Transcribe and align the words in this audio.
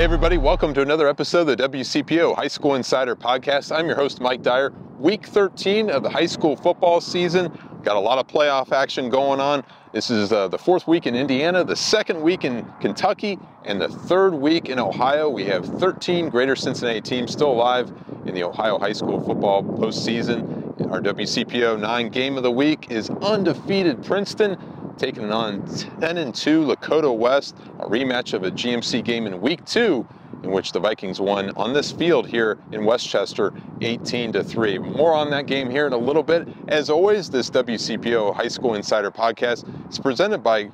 Hey, 0.00 0.04
everybody, 0.04 0.38
welcome 0.38 0.72
to 0.72 0.80
another 0.80 1.08
episode 1.08 1.46
of 1.46 1.58
the 1.58 1.68
WCPO 1.68 2.34
High 2.34 2.48
School 2.48 2.74
Insider 2.74 3.14
Podcast. 3.14 3.70
I'm 3.70 3.84
your 3.84 3.96
host, 3.96 4.18
Mike 4.18 4.40
Dyer. 4.40 4.72
Week 4.98 5.26
13 5.26 5.90
of 5.90 6.02
the 6.02 6.08
high 6.08 6.24
school 6.24 6.56
football 6.56 7.02
season. 7.02 7.52
Got 7.82 7.96
a 7.96 8.00
lot 8.00 8.16
of 8.16 8.26
playoff 8.26 8.72
action 8.72 9.10
going 9.10 9.40
on. 9.40 9.62
This 9.92 10.10
is 10.10 10.32
uh, 10.32 10.48
the 10.48 10.56
fourth 10.56 10.88
week 10.88 11.06
in 11.06 11.14
Indiana, 11.14 11.64
the 11.64 11.76
second 11.76 12.22
week 12.22 12.46
in 12.46 12.66
Kentucky, 12.80 13.38
and 13.66 13.78
the 13.78 13.90
third 13.90 14.32
week 14.32 14.70
in 14.70 14.78
Ohio. 14.78 15.28
We 15.28 15.44
have 15.44 15.66
13 15.66 16.30
Greater 16.30 16.56
Cincinnati 16.56 17.02
teams 17.02 17.30
still 17.30 17.52
alive 17.52 17.92
in 18.24 18.34
the 18.34 18.44
Ohio 18.44 18.78
high 18.78 18.94
school 18.94 19.22
football 19.22 19.62
postseason. 19.62 20.90
Our 20.90 21.02
WCPO 21.02 21.78
9 21.78 22.08
game 22.08 22.38
of 22.38 22.42
the 22.42 22.50
week 22.50 22.90
is 22.90 23.10
undefeated 23.10 24.02
Princeton 24.02 24.56
taking 25.00 25.32
on 25.32 25.66
10 26.00 26.18
and 26.18 26.34
2 26.34 26.66
Lakota 26.66 27.16
West, 27.16 27.56
a 27.78 27.86
rematch 27.86 28.34
of 28.34 28.44
a 28.44 28.50
GMC 28.50 29.02
game 29.02 29.26
in 29.26 29.40
week 29.40 29.64
two 29.64 30.06
in 30.42 30.50
which 30.50 30.72
the 30.72 30.80
Vikings 30.80 31.18
won 31.18 31.50
on 31.56 31.72
this 31.72 31.90
field 31.90 32.28
here 32.28 32.58
in 32.70 32.84
West 32.84 33.08
Chester 33.08 33.54
18 33.80 34.32
to 34.32 34.44
3. 34.44 34.76
More 34.78 35.14
on 35.14 35.30
that 35.30 35.46
game 35.46 35.70
here 35.70 35.86
in 35.86 35.94
a 35.94 35.98
little 35.98 36.22
bit. 36.22 36.46
As 36.68 36.90
always, 36.90 37.30
this 37.30 37.48
WCPO 37.48 38.34
High 38.34 38.48
School 38.48 38.74
Insider 38.74 39.10
podcast 39.10 39.64
is 39.90 39.98
presented 39.98 40.42
by 40.42 40.70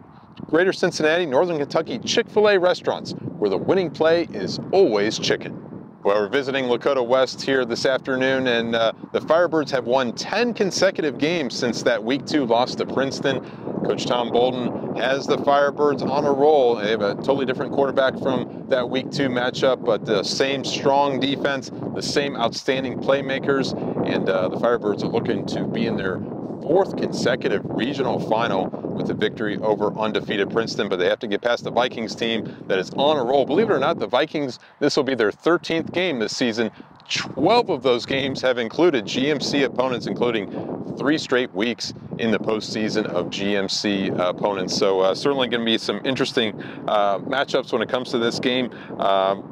Greater 0.46 0.72
Cincinnati, 0.72 1.24
Northern 1.24 1.58
Kentucky 1.58 2.00
Chick-fil-A 2.00 2.58
restaurants, 2.58 3.12
where 3.38 3.50
the 3.50 3.56
winning 3.56 3.90
play 3.92 4.24
is 4.32 4.58
always 4.72 5.20
chicken. 5.20 5.65
Well, 6.06 6.20
we're 6.20 6.28
visiting 6.28 6.66
Lakota 6.66 7.04
West 7.04 7.42
here 7.42 7.64
this 7.64 7.84
afternoon, 7.84 8.46
and 8.46 8.76
uh, 8.76 8.92
the 9.10 9.18
Firebirds 9.18 9.70
have 9.70 9.86
won 9.86 10.12
10 10.12 10.54
consecutive 10.54 11.18
games 11.18 11.58
since 11.58 11.82
that 11.82 12.04
week 12.04 12.24
two 12.24 12.46
loss 12.46 12.76
to 12.76 12.86
Princeton. 12.86 13.40
Coach 13.84 14.06
Tom 14.06 14.30
Bolden 14.30 14.94
has 14.94 15.26
the 15.26 15.36
Firebirds 15.36 16.08
on 16.08 16.24
a 16.24 16.30
roll. 16.30 16.76
They 16.76 16.92
have 16.92 17.02
a 17.02 17.16
totally 17.16 17.44
different 17.44 17.72
quarterback 17.72 18.16
from 18.20 18.68
that 18.68 18.88
week 18.88 19.10
two 19.10 19.28
matchup, 19.28 19.84
but 19.84 20.06
the 20.06 20.22
same 20.22 20.64
strong 20.64 21.18
defense, 21.18 21.72
the 21.96 22.02
same 22.02 22.36
outstanding 22.36 23.00
playmakers, 23.00 23.72
and 24.08 24.28
uh, 24.28 24.46
the 24.46 24.58
Firebirds 24.58 25.02
are 25.02 25.08
looking 25.08 25.44
to 25.46 25.64
be 25.64 25.88
in 25.88 25.96
their 25.96 26.18
fourth 26.66 26.96
consecutive 26.96 27.62
regional 27.64 28.18
final 28.18 28.66
with 28.66 29.08
a 29.10 29.14
victory 29.14 29.56
over 29.58 29.96
undefeated 29.98 30.50
Princeton, 30.50 30.88
but 30.88 30.98
they 30.98 31.08
have 31.08 31.20
to 31.20 31.28
get 31.28 31.40
past 31.40 31.62
the 31.62 31.70
Vikings 31.70 32.14
team 32.14 32.56
that 32.66 32.78
is 32.78 32.90
on 32.94 33.16
a 33.16 33.22
roll. 33.22 33.46
Believe 33.46 33.70
it 33.70 33.72
or 33.72 33.78
not, 33.78 34.00
the 34.00 34.06
Vikings, 34.06 34.58
this 34.80 34.96
will 34.96 35.04
be 35.04 35.14
their 35.14 35.30
13th 35.30 35.92
game 35.92 36.18
this 36.18 36.36
season. 36.36 36.72
12 37.08 37.70
of 37.70 37.82
those 37.84 38.04
games 38.04 38.40
have 38.42 38.58
included 38.58 39.04
GMC 39.04 39.64
opponents, 39.64 40.08
including 40.08 40.96
three 40.98 41.18
straight 41.18 41.54
weeks 41.54 41.94
in 42.18 42.32
the 42.32 42.38
postseason 42.38 43.06
of 43.06 43.26
GMC 43.26 44.18
uh, 44.18 44.30
opponents. 44.30 44.76
So 44.76 45.00
uh, 45.00 45.14
certainly 45.14 45.46
going 45.46 45.60
to 45.60 45.66
be 45.66 45.78
some 45.78 46.00
interesting 46.04 46.60
uh, 46.88 47.20
matchups 47.20 47.72
when 47.72 47.80
it 47.80 47.88
comes 47.88 48.10
to 48.10 48.18
this 48.18 48.40
game. 48.40 48.72
Um, 48.98 49.42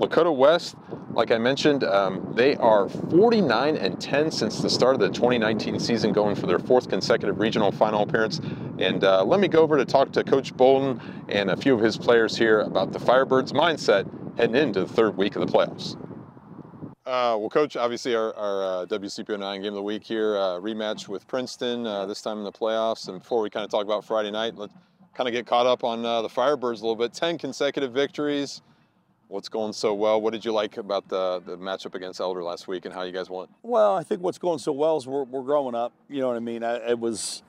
Lakota 0.00 0.34
West, 0.34 0.74
like 1.12 1.30
I 1.30 1.38
mentioned, 1.38 1.84
um, 1.84 2.32
they 2.34 2.56
are 2.56 2.88
49 2.88 3.76
and 3.76 4.00
10 4.00 4.30
since 4.30 4.60
the 4.60 4.70
start 4.70 4.94
of 4.94 5.00
the 5.00 5.08
2019 5.08 5.80
season, 5.80 6.12
going 6.12 6.36
for 6.36 6.46
their 6.46 6.58
fourth 6.58 6.88
consecutive 6.88 7.38
regional 7.38 7.72
final 7.72 8.02
appearance. 8.02 8.40
And 8.78 9.02
uh, 9.02 9.24
let 9.24 9.40
me 9.40 9.48
go 9.48 9.60
over 9.60 9.76
to 9.76 9.84
talk 9.84 10.12
to 10.12 10.24
Coach 10.24 10.56
Bolden 10.56 11.00
and 11.28 11.50
a 11.50 11.56
few 11.56 11.74
of 11.74 11.80
his 11.80 11.96
players 11.96 12.36
here 12.36 12.60
about 12.60 12.92
the 12.92 12.98
Firebirds' 12.98 13.52
mindset 13.52 14.08
heading 14.36 14.56
into 14.56 14.80
the 14.80 14.88
third 14.88 15.16
week 15.16 15.36
of 15.36 15.46
the 15.46 15.52
playoffs. 15.52 15.96
Uh, 17.06 17.34
well, 17.36 17.50
Coach, 17.50 17.76
obviously 17.76 18.14
our, 18.14 18.32
our 18.36 18.82
uh, 18.82 18.86
WCPO 18.86 19.38
9 19.38 19.62
game 19.62 19.68
of 19.68 19.74
the 19.74 19.82
week 19.82 20.04
here, 20.04 20.36
uh, 20.36 20.60
rematch 20.60 21.08
with 21.08 21.26
Princeton, 21.26 21.84
uh, 21.86 22.06
this 22.06 22.22
time 22.22 22.38
in 22.38 22.44
the 22.44 22.52
playoffs. 22.52 23.08
And 23.08 23.18
before 23.18 23.40
we 23.40 23.50
kind 23.50 23.64
of 23.64 23.70
talk 23.70 23.84
about 23.84 24.04
Friday 24.04 24.30
night, 24.30 24.54
let's 24.54 24.72
kind 25.14 25.26
of 25.26 25.32
get 25.32 25.44
caught 25.44 25.66
up 25.66 25.82
on 25.82 26.06
uh, 26.06 26.22
the 26.22 26.28
Firebirds 26.28 26.78
a 26.78 26.82
little 26.82 26.94
bit. 26.94 27.12
10 27.12 27.36
consecutive 27.36 27.92
victories 27.92 28.62
what's 29.30 29.48
going 29.48 29.72
so 29.72 29.94
well. 29.94 30.20
What 30.20 30.32
did 30.32 30.44
you 30.44 30.52
like 30.52 30.76
about 30.76 31.08
the, 31.08 31.40
the 31.46 31.56
matchup 31.56 31.94
against 31.94 32.20
Elder 32.20 32.42
last 32.42 32.66
week 32.66 32.84
and 32.84 32.92
how 32.92 33.02
you 33.02 33.12
guys 33.12 33.30
won? 33.30 33.48
Well, 33.62 33.96
I 33.96 34.02
think 34.02 34.20
what's 34.20 34.38
going 34.38 34.58
so 34.58 34.72
well 34.72 34.96
is 34.96 35.06
we're, 35.06 35.22
we're 35.22 35.42
growing 35.42 35.74
up. 35.74 35.92
You 36.08 36.20
know 36.20 36.28
what 36.28 36.36
I 36.36 36.40
mean? 36.40 36.64
I, 36.64 36.90
it 36.90 36.98
was, 36.98 37.42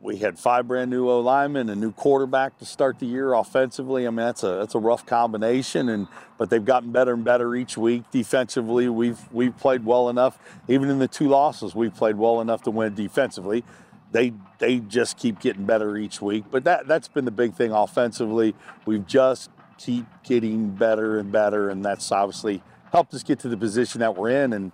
we 0.00 0.18
had 0.18 0.38
five 0.38 0.68
brand 0.68 0.90
new 0.90 1.10
O 1.10 1.20
linemen, 1.20 1.68
a 1.68 1.74
new 1.74 1.90
quarterback 1.92 2.58
to 2.58 2.64
start 2.64 3.00
the 3.00 3.06
year 3.06 3.34
offensively. 3.34 4.06
I 4.06 4.10
mean, 4.10 4.24
that's 4.24 4.44
a 4.44 4.56
that's 4.56 4.74
a 4.74 4.78
rough 4.78 5.04
combination, 5.04 5.88
and 5.88 6.08
but 6.38 6.48
they've 6.48 6.64
gotten 6.64 6.92
better 6.92 7.12
and 7.12 7.24
better 7.24 7.54
each 7.54 7.76
week. 7.76 8.04
Defensively, 8.10 8.88
we've 8.88 9.20
we've 9.32 9.56
played 9.58 9.84
well 9.84 10.08
enough. 10.08 10.38
Even 10.68 10.88
in 10.88 10.98
the 10.98 11.08
two 11.08 11.28
losses, 11.28 11.74
we've 11.74 11.94
played 11.94 12.16
well 12.16 12.40
enough 12.40 12.62
to 12.62 12.70
win 12.70 12.94
defensively. 12.94 13.64
They 14.12 14.32
they 14.58 14.78
just 14.78 15.18
keep 15.18 15.40
getting 15.40 15.66
better 15.66 15.96
each 15.96 16.22
week. 16.22 16.44
But 16.50 16.64
that 16.64 16.88
that's 16.88 17.08
been 17.08 17.26
the 17.26 17.30
big 17.30 17.54
thing 17.54 17.70
offensively. 17.70 18.54
We've 18.86 19.06
just 19.06 19.50
keep 19.80 20.06
getting 20.24 20.70
better 20.70 21.18
and 21.18 21.32
better, 21.32 21.70
and 21.70 21.84
that's 21.84 22.12
obviously 22.12 22.62
helped 22.92 23.14
us 23.14 23.22
get 23.22 23.38
to 23.40 23.48
the 23.48 23.56
position 23.56 24.00
that 24.00 24.16
we're 24.16 24.30
in. 24.30 24.52
And 24.52 24.72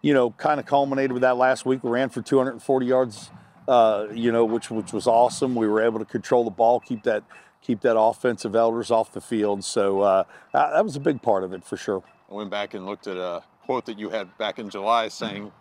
you 0.00 0.12
know, 0.12 0.30
kind 0.32 0.58
of 0.58 0.66
culminated 0.66 1.12
with 1.12 1.22
that 1.22 1.36
last 1.36 1.64
week. 1.64 1.84
We 1.84 1.90
ran 1.90 2.08
for 2.08 2.22
240 2.22 2.86
yards, 2.86 3.30
uh, 3.68 4.08
you 4.12 4.32
know, 4.32 4.44
which 4.44 4.70
which 4.70 4.92
was 4.92 5.06
awesome. 5.06 5.54
We 5.54 5.68
were 5.68 5.82
able 5.82 5.98
to 5.98 6.04
control 6.04 6.44
the 6.44 6.50
ball, 6.50 6.80
keep 6.80 7.04
that 7.04 7.22
keep 7.60 7.80
that 7.82 7.96
offensive 7.96 8.56
elders 8.56 8.90
off 8.90 9.12
the 9.12 9.20
field. 9.20 9.64
So 9.64 10.00
uh, 10.00 10.24
that 10.52 10.84
was 10.84 10.96
a 10.96 11.00
big 11.00 11.22
part 11.22 11.44
of 11.44 11.52
it 11.52 11.64
for 11.64 11.76
sure. 11.76 12.02
I 12.30 12.34
went 12.34 12.50
back 12.50 12.74
and 12.74 12.84
looked 12.86 13.06
at 13.06 13.16
a 13.16 13.42
quote 13.64 13.86
that 13.86 13.98
you 13.98 14.10
had 14.10 14.36
back 14.38 14.58
in 14.58 14.68
July 14.68 15.08
saying 15.08 15.52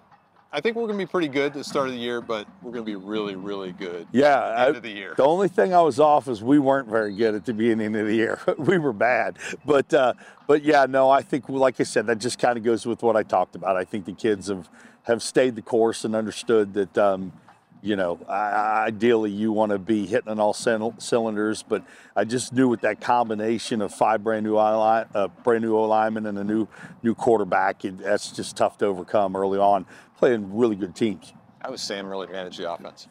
I 0.53 0.59
think 0.59 0.75
we're 0.75 0.87
going 0.87 0.99
to 0.99 1.05
be 1.05 1.09
pretty 1.09 1.29
good 1.29 1.47
at 1.47 1.53
the 1.53 1.63
start 1.63 1.87
of 1.87 1.93
the 1.93 1.99
year, 1.99 2.19
but 2.19 2.45
we're 2.61 2.73
going 2.73 2.83
to 2.83 2.91
be 2.91 2.97
really, 2.97 3.35
really 3.37 3.71
good. 3.71 4.05
Yeah, 4.11 4.65
end 4.65 4.75
I, 4.75 4.77
of 4.77 4.83
the 4.83 4.89
year. 4.89 5.13
The 5.15 5.23
only 5.23 5.47
thing 5.47 5.73
I 5.73 5.79
was 5.81 5.97
off 5.97 6.27
is 6.27 6.43
we 6.43 6.59
weren't 6.59 6.89
very 6.89 7.15
good 7.15 7.35
at 7.35 7.45
the 7.45 7.53
beginning 7.53 7.95
of 7.95 8.05
the 8.05 8.13
year. 8.13 8.37
we 8.57 8.77
were 8.77 8.91
bad, 8.91 9.37
but 9.65 9.93
uh, 9.93 10.13
but 10.47 10.63
yeah, 10.63 10.85
no, 10.89 11.09
I 11.09 11.21
think 11.21 11.47
like 11.47 11.79
I 11.79 11.83
said, 11.83 12.05
that 12.07 12.17
just 12.17 12.37
kind 12.37 12.57
of 12.57 12.65
goes 12.65 12.85
with 12.85 13.01
what 13.01 13.15
I 13.15 13.23
talked 13.23 13.55
about. 13.55 13.77
I 13.77 13.85
think 13.85 14.03
the 14.03 14.13
kids 14.13 14.47
have 14.49 14.67
have 15.03 15.23
stayed 15.23 15.55
the 15.55 15.61
course 15.61 16.03
and 16.03 16.15
understood 16.15 16.73
that. 16.73 16.97
Um, 16.97 17.31
you 17.81 17.95
know, 17.95 18.19
ideally 18.29 19.31
you 19.31 19.51
want 19.51 19.71
to 19.71 19.79
be 19.79 20.05
hitting 20.05 20.29
on 20.29 20.39
all 20.39 20.53
cylinders, 20.53 21.63
but 21.63 21.83
I 22.15 22.25
just 22.25 22.53
knew 22.53 22.67
with 22.67 22.81
that 22.81 23.01
combination 23.01 23.81
of 23.81 23.93
five 23.93 24.23
brand 24.23 24.45
new 24.45 24.55
line, 24.55 25.07
uh, 25.15 25.29
brand 25.43 25.63
new 25.63 25.79
linemen 25.79 26.27
and 26.27 26.37
a 26.37 26.43
new 26.43 26.67
new 27.01 27.15
quarterback, 27.15 27.83
it, 27.83 27.97
that's 27.97 28.31
just 28.31 28.55
tough 28.55 28.77
to 28.79 28.85
overcome 28.85 29.35
early 29.35 29.57
on. 29.57 29.85
Playing 30.17 30.55
really 30.55 30.75
good 30.75 30.95
teams. 30.95 31.33
How 31.59 31.71
was 31.71 31.81
Sam 31.81 32.07
really 32.07 32.27
manage 32.27 32.57
the 32.57 32.71
offense? 32.71 33.07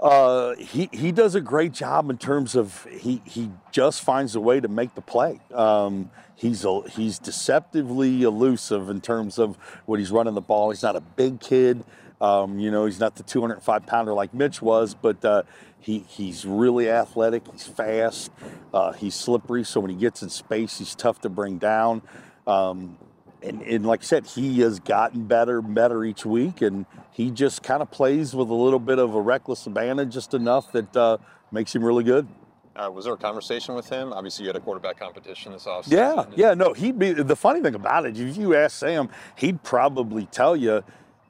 Uh, 0.00 0.54
he 0.56 0.88
he 0.92 1.10
does 1.10 1.34
a 1.34 1.40
great 1.40 1.72
job 1.72 2.10
in 2.10 2.18
terms 2.18 2.54
of 2.54 2.86
he 2.90 3.22
he 3.24 3.50
just 3.72 4.02
finds 4.02 4.36
a 4.36 4.40
way 4.40 4.60
to 4.60 4.68
make 4.68 4.94
the 4.94 5.00
play. 5.00 5.40
Um, 5.52 6.10
he's 6.34 6.64
a, 6.64 6.82
he's 6.90 7.18
deceptively 7.18 8.22
elusive 8.22 8.90
in 8.90 9.00
terms 9.00 9.38
of 9.38 9.56
what 9.86 9.98
he's 9.98 10.12
running 10.12 10.34
the 10.34 10.40
ball. 10.42 10.70
He's 10.70 10.82
not 10.82 10.96
a 10.96 11.00
big 11.00 11.40
kid. 11.40 11.82
Um, 12.20 12.58
you 12.58 12.70
know, 12.70 12.86
he's 12.86 13.00
not 13.00 13.16
the 13.16 13.22
205 13.22 13.86
pounder 13.86 14.12
like 14.12 14.32
Mitch 14.32 14.62
was, 14.62 14.94
but 14.94 15.22
uh, 15.24 15.42
he, 15.78 16.00
he's 16.08 16.44
really 16.46 16.90
athletic. 16.90 17.42
He's 17.52 17.66
fast. 17.66 18.30
Uh, 18.72 18.92
he's 18.92 19.14
slippery. 19.14 19.64
So 19.64 19.80
when 19.80 19.90
he 19.90 19.96
gets 19.96 20.22
in 20.22 20.30
space, 20.30 20.78
he's 20.78 20.94
tough 20.94 21.20
to 21.22 21.28
bring 21.28 21.58
down. 21.58 22.02
Um, 22.46 22.98
and, 23.42 23.62
and, 23.62 23.86
like 23.86 24.00
I 24.00 24.04
said, 24.04 24.26
he 24.26 24.60
has 24.60 24.80
gotten 24.80 25.26
better 25.26 25.60
better 25.60 26.04
each 26.04 26.24
week. 26.24 26.62
And 26.62 26.86
he 27.12 27.30
just 27.30 27.62
kind 27.62 27.82
of 27.82 27.90
plays 27.90 28.34
with 28.34 28.48
a 28.48 28.54
little 28.54 28.78
bit 28.78 28.98
of 28.98 29.14
a 29.14 29.20
reckless 29.20 29.66
abandon, 29.66 30.10
just 30.10 30.32
enough 30.32 30.72
that 30.72 30.96
uh, 30.96 31.18
makes 31.52 31.74
him 31.74 31.84
really 31.84 32.04
good. 32.04 32.26
Uh, 32.74 32.90
was 32.90 33.06
there 33.06 33.14
a 33.14 33.16
conversation 33.16 33.74
with 33.74 33.88
him? 33.88 34.12
Obviously, 34.12 34.44
you 34.44 34.48
had 34.48 34.56
a 34.56 34.60
quarterback 34.60 34.98
competition 34.98 35.52
this 35.52 35.64
offseason. 35.64 35.92
Yeah, 35.92 36.24
yeah, 36.34 36.54
no, 36.54 36.74
he'd 36.74 36.98
be 36.98 37.12
the 37.12 37.36
funny 37.36 37.62
thing 37.62 37.74
about 37.74 38.04
it. 38.04 38.18
If 38.18 38.36
you 38.36 38.54
ask 38.54 38.78
Sam, 38.78 39.08
he'd 39.36 39.62
probably 39.62 40.26
tell 40.26 40.54
you 40.54 40.84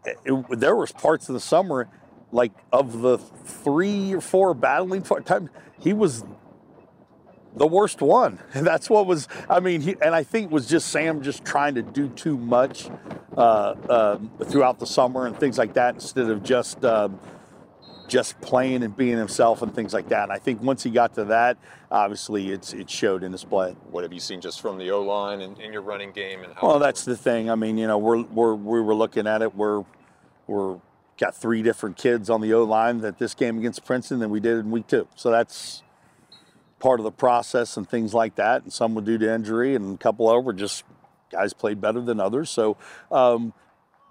it, 0.07 0.47
there 0.51 0.77
was 0.77 0.93
parts 0.93 1.29
of 1.29 1.35
the 1.35 1.41
summer, 1.41 1.89
like 2.33 2.53
of 2.73 3.01
the 3.01 3.19
three 3.19 4.15
or 4.15 4.21
four 4.21 4.55
battling 4.55 5.03
time, 5.03 5.51
he 5.79 5.93
was 5.93 6.25
the 7.57 7.67
worst 7.67 8.01
one. 8.01 8.39
That's 8.55 8.89
what 8.89 9.07
was, 9.07 9.29
I 9.49 9.61
mean, 9.61 9.81
he, 9.81 9.97
and 10.01 10.15
I 10.15 10.23
think 10.23 10.47
it 10.47 10.53
was 10.53 10.67
just 10.67 10.89
Sam 10.89 11.23
just 11.23 11.45
trying 11.45 11.75
to 11.77 11.83
do 11.83 12.09
too 12.09 12.37
much 12.37 12.89
uh, 13.37 13.41
uh, 13.41 14.19
throughout 14.45 14.79
the 14.79 14.87
summer 14.87 15.27
and 15.27 15.39
things 15.39 15.59
like 15.59 15.75
that 15.75 15.95
instead 15.95 16.31
of 16.31 16.43
just 16.43 16.85
uh, 16.85 17.09
just 18.09 18.41
playing 18.41 18.83
and 18.83 18.97
being 18.97 19.17
himself 19.17 19.63
and 19.63 19.75
things 19.75 19.93
like 19.93 20.09
that. 20.09 20.25
And 20.25 20.33
I 20.33 20.39
think 20.39 20.63
once 20.63 20.83
he 20.83 20.91
got 20.91 21.15
to 21.15 21.25
that, 21.27 21.59
obviously 21.91 22.51
it's 22.51 22.73
it 22.73 22.89
showed 22.91 23.23
in 23.23 23.33
his 23.33 23.45
play. 23.45 23.77
What 23.91 24.05
have 24.05 24.13
you 24.13 24.21
seen 24.21 24.41
just 24.41 24.61
from 24.61 24.79
the 24.79 24.91
O 24.91 25.03
line 25.03 25.41
and 25.41 25.59
in 25.59 25.73
your 25.73 25.83
running 25.83 26.13
game? 26.13 26.43
And 26.43 26.55
well, 26.63 26.79
that's 26.79 27.05
the 27.05 27.17
thing. 27.17 27.51
I 27.51 27.55
mean, 27.55 27.79
you 27.79 27.87
know, 27.87 27.99
we're 27.99 28.23
we're 28.23 28.55
we 28.55 28.81
were 28.81 28.95
looking 28.95 29.27
at 29.27 29.43
it. 29.43 29.55
We're 29.55 29.85
we're 30.47 30.79
got 31.19 31.35
three 31.35 31.63
different 31.63 31.97
kids 31.97 32.29
on 32.29 32.41
the 32.41 32.53
O 32.55 32.65
line 32.65 32.99
that 33.01 33.19
this 33.19 33.35
game 33.35 33.59
against 33.59 33.85
Princeton 33.85 34.19
than 34.19 34.31
we 34.31 34.41
did 34.41 34.59
in 34.59 34.71
week 34.71 34.87
two. 34.87 35.09
So 35.17 35.31
that's 35.31 35.83
part 36.79 37.01
of 37.01 37.05
the 37.05 37.13
process 37.13 37.77
and 37.77 37.89
things 37.89 38.13
like 38.13 38.37
that. 38.37 38.63
And 38.63 38.73
some 38.73 38.95
were 38.95 39.03
due 39.03 39.19
to 39.19 39.33
injury, 39.33 39.75
and 39.75 39.95
a 39.95 39.99
couple 39.99 40.31
of 40.31 40.45
were 40.45 40.53
just 40.53 40.85
guys 41.31 41.53
played 41.53 41.81
better 41.81 42.01
than 42.01 42.21
others. 42.21 42.51
So 42.51 42.77
um, 43.11 43.53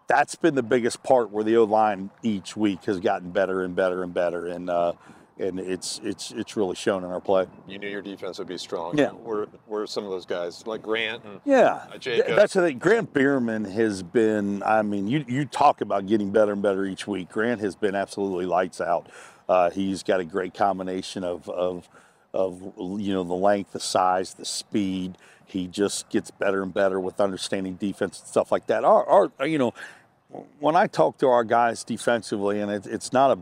that's 0.08 0.36
been 0.36 0.56
the 0.56 0.64
biggest 0.64 1.04
part 1.04 1.32
where 1.32 1.44
the 1.44 1.58
O 1.58 1.64
line 1.64 2.10
each 2.24 2.56
week 2.56 2.84
has 2.86 3.00
gotten 3.00 3.32
better 3.32 3.64
and 3.64 3.76
better 3.76 4.04
and 4.04 4.14
better. 4.14 4.48
And 4.48 4.70
uh, 4.70 4.94
and 5.38 5.60
it's 5.60 6.00
it's 6.04 6.32
it's 6.32 6.56
really 6.56 6.76
shown 6.76 7.04
in 7.04 7.10
our 7.10 7.20
play. 7.20 7.48
You 7.68 7.78
knew 7.78 7.90
your 7.90 8.02
defense 8.02 8.40
would 8.40 8.48
be 8.48 8.58
strong. 8.58 8.98
Yeah. 8.98 9.12
We're, 9.12 9.48
we're 9.68 9.86
some 9.86 10.06
of 10.06 10.12
those 10.12 10.26
guys 10.26 10.66
like 10.66 10.82
Grant 10.82 11.24
and 11.26 11.42
Yeah, 11.44 11.86
Uh, 11.94 11.98
Jacob. 11.98 12.36
That's 12.36 12.54
the 12.54 12.62
thing. 12.62 12.78
Grant 12.78 13.14
Beerman 13.14 13.70
has 13.72 14.02
been. 14.02 14.64
I 14.64 14.82
mean, 14.82 15.08
you 15.08 15.26
you 15.28 15.46
talk 15.46 15.82
about 15.82 16.08
getting 16.08 16.32
better 16.32 16.54
and 16.54 16.62
better 16.62 16.86
each 16.86 17.06
week. 17.08 17.30
Grant 17.30 17.60
has 17.62 17.76
been 17.76 17.96
absolutely 17.96 18.46
lights 18.46 18.80
out. 18.80 19.10
Uh, 19.50 19.70
he's 19.70 20.04
got 20.04 20.20
a 20.20 20.26
great 20.26 20.54
combination 20.54 21.24
of 21.24 21.50
of 21.50 21.90
of 22.34 22.62
you 22.78 23.14
know 23.14 23.24
the 23.24 23.34
length, 23.34 23.74
the 23.74 23.80
size, 23.80 24.34
the 24.36 24.46
speed. 24.46 25.18
He 25.48 25.68
just 25.68 26.10
gets 26.10 26.32
better 26.32 26.64
and 26.64 26.74
better 26.74 27.00
with 27.00 27.20
understanding 27.20 27.76
defense 27.76 28.20
and 28.20 28.28
stuff 28.28 28.52
like 28.52 28.68
that. 28.68 28.84
Our, 28.84 29.06
our 29.06 29.32
uh, 29.40 29.46
you 29.46 29.58
know, 29.58 29.74
when 30.60 30.76
I 30.76 30.88
talk 30.88 31.18
to 31.20 31.28
our 31.28 31.44
guys 31.44 31.84
defensively, 31.84 32.60
and 32.60 32.72
it, 32.72 32.86
it's 32.88 33.14
not 33.14 33.38
a 33.38 33.40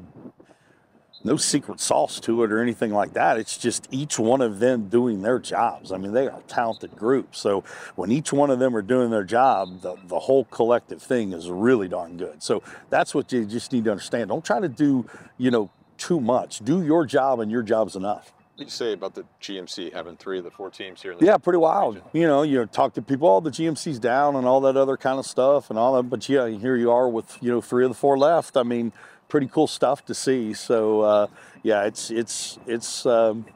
no 1.24 1.38
secret 1.38 1.80
sauce 1.80 2.20
to 2.20 2.44
it 2.44 2.52
or 2.52 2.62
anything 2.62 2.92
like 2.92 3.14
that. 3.14 3.38
It's 3.38 3.58
just 3.58 3.88
each 3.92 4.20
one 4.20 4.42
of 4.42 4.60
them 4.60 4.90
doing 4.90 5.22
their 5.22 5.40
jobs. 5.40 5.92
I 5.92 5.98
mean, 5.98 6.12
they 6.12 6.28
are 6.28 6.40
a 6.40 6.44
talented 6.44 6.96
group. 6.96 7.36
So 7.36 7.64
when 7.96 8.12
each 8.12 8.34
one 8.34 8.50
of 8.50 8.60
them 8.60 8.76
are 8.76 8.82
doing 8.82 9.10
their 9.10 9.24
job, 9.24 9.82
the, 9.82 9.96
the 10.08 10.20
whole 10.20 10.44
collective 10.46 11.02
thing 11.02 11.32
is 11.32 11.50
really 11.50 11.88
darn 11.88 12.18
good. 12.18 12.44
So 12.44 12.62
that's 12.90 13.16
what 13.16 13.32
you 13.32 13.46
just 13.46 13.72
need 13.72 13.86
to 13.86 13.92
understand. 13.92 14.30
Don't 14.30 14.44
try 14.44 14.60
to 14.60 14.68
do, 14.68 15.06
you 15.38 15.50
know, 15.50 15.70
too 15.98 16.20
much. 16.20 16.60
Do 16.60 16.84
your 16.84 17.06
job 17.06 17.40
and 17.40 17.50
your 17.50 17.64
job's 17.64 17.96
enough. 17.96 18.33
What 18.54 18.60
do 18.60 18.64
you 18.66 18.70
say 18.70 18.94
about 18.94 19.16
the 19.16 19.26
GMC 19.42 19.94
having 19.94 20.16
three 20.16 20.38
of 20.38 20.44
the 20.44 20.52
four 20.52 20.70
teams 20.70 21.02
here? 21.02 21.14
In 21.14 21.18
the 21.18 21.26
Yeah, 21.26 21.38
pretty 21.38 21.58
wild. 21.58 22.00
You 22.14 22.28
know, 22.28 22.44
you 22.44 22.64
talk 22.68 22.94
to 22.94 23.02
people, 23.02 23.28
all 23.28 23.42
the 23.42 23.50
GMC's 23.50 23.98
down 23.98 24.36
and 24.36 24.46
all 24.46 24.62
that 24.62 24.78
other 24.78 24.96
kind 24.96 25.18
of 25.18 25.26
stuff 25.26 25.72
and 25.72 25.80
all 25.80 25.96
that. 25.96 26.04
But 26.04 26.30
yeah, 26.30 26.48
here 26.48 26.76
you 26.76 26.92
are 26.92 27.10
with 27.10 27.36
you 27.42 27.50
know 27.50 27.62
three 27.62 27.84
of 27.84 27.90
the 27.90 27.96
four 27.96 28.16
left. 28.16 28.56
I 28.56 28.62
mean, 28.62 28.94
pretty 29.28 29.48
cool 29.48 29.66
stuff 29.66 30.06
to 30.06 30.14
see. 30.14 30.54
So 30.54 31.02
uh, 31.02 31.28
yeah, 31.64 31.86
it's 31.86 32.12
it's 32.12 32.60
it's 32.68 33.08
um, 33.08 33.48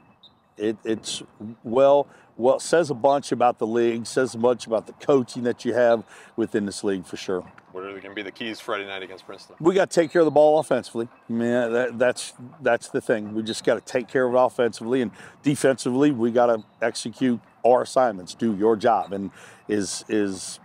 it, 0.58 0.78
it's 0.84 1.22
well 1.64 2.08
well 2.36 2.60
says 2.60 2.90
a 2.90 2.96
bunch 2.96 3.32
about 3.32 3.60
the 3.60 3.68
league, 3.68 4.08
says 4.08 4.34
a 4.34 4.40
bunch 4.40 4.66
about 4.66 4.88
the 4.88 4.94
coaching 4.94 5.44
that 5.44 5.64
you 5.64 5.76
have 5.76 6.06
within 6.36 6.66
this 6.66 6.84
league 6.84 7.06
for 7.06 7.18
sure. 7.18 7.46
What 7.78 7.86
are 7.86 7.90
going 7.90 8.02
to 8.02 8.16
be 8.16 8.24
the 8.24 8.32
keys 8.32 8.60
Friday 8.60 8.88
night 8.88 9.04
against 9.04 9.28
Princeton? 9.28 9.56
We 9.60 9.76
got 9.76 9.92
to 9.92 10.02
take 10.02 10.12
care 10.12 10.22
of 10.22 10.26
the 10.26 10.32
ball 10.32 10.58
offensively. 10.58 11.08
I 11.30 11.32
mean, 11.32 11.52
that, 11.52 12.00
that's 12.00 12.34
that's 12.60 12.90
the 12.90 13.00
thing. 13.00 13.36
We 13.36 13.44
just 13.44 13.64
got 13.64 13.76
to 13.76 13.82
take 13.82 14.08
care 14.08 14.26
of 14.28 14.34
it 14.34 14.38
offensively, 14.38 15.04
and 15.04 15.12
defensively, 15.44 16.10
we 16.10 16.32
got 16.32 16.48
to 16.48 16.64
execute 16.82 17.40
our 17.64 17.84
assignments, 17.84 18.34
do 18.34 18.56
your 18.56 18.78
job. 18.78 19.14
And 19.14 19.30
is 19.68 20.04
is 20.10 20.60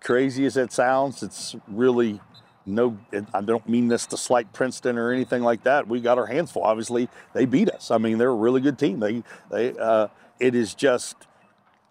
crazy 0.00 0.44
as 0.44 0.58
it 0.58 0.70
sounds, 0.70 1.22
it's 1.22 1.56
really 1.66 2.20
no. 2.66 2.98
I 3.32 3.40
don't 3.40 3.66
mean 3.66 3.88
this 3.88 4.04
to 4.08 4.18
slight 4.18 4.52
Princeton 4.52 4.98
or 4.98 5.12
anything 5.12 5.42
like 5.42 5.62
that. 5.62 5.88
We 5.88 6.02
got 6.02 6.18
our 6.18 6.26
hands 6.26 6.52
full. 6.52 6.64
Obviously, 6.64 7.08
they 7.32 7.46
beat 7.46 7.70
us. 7.70 7.90
I 7.90 7.96
mean, 7.96 8.18
they're 8.18 8.28
a 8.28 8.34
really 8.34 8.60
good 8.60 8.78
team. 8.78 9.00
They 9.00 9.22
they. 9.50 9.74
Uh, 9.78 10.08
it 10.38 10.54
is 10.54 10.74
just 10.74 11.16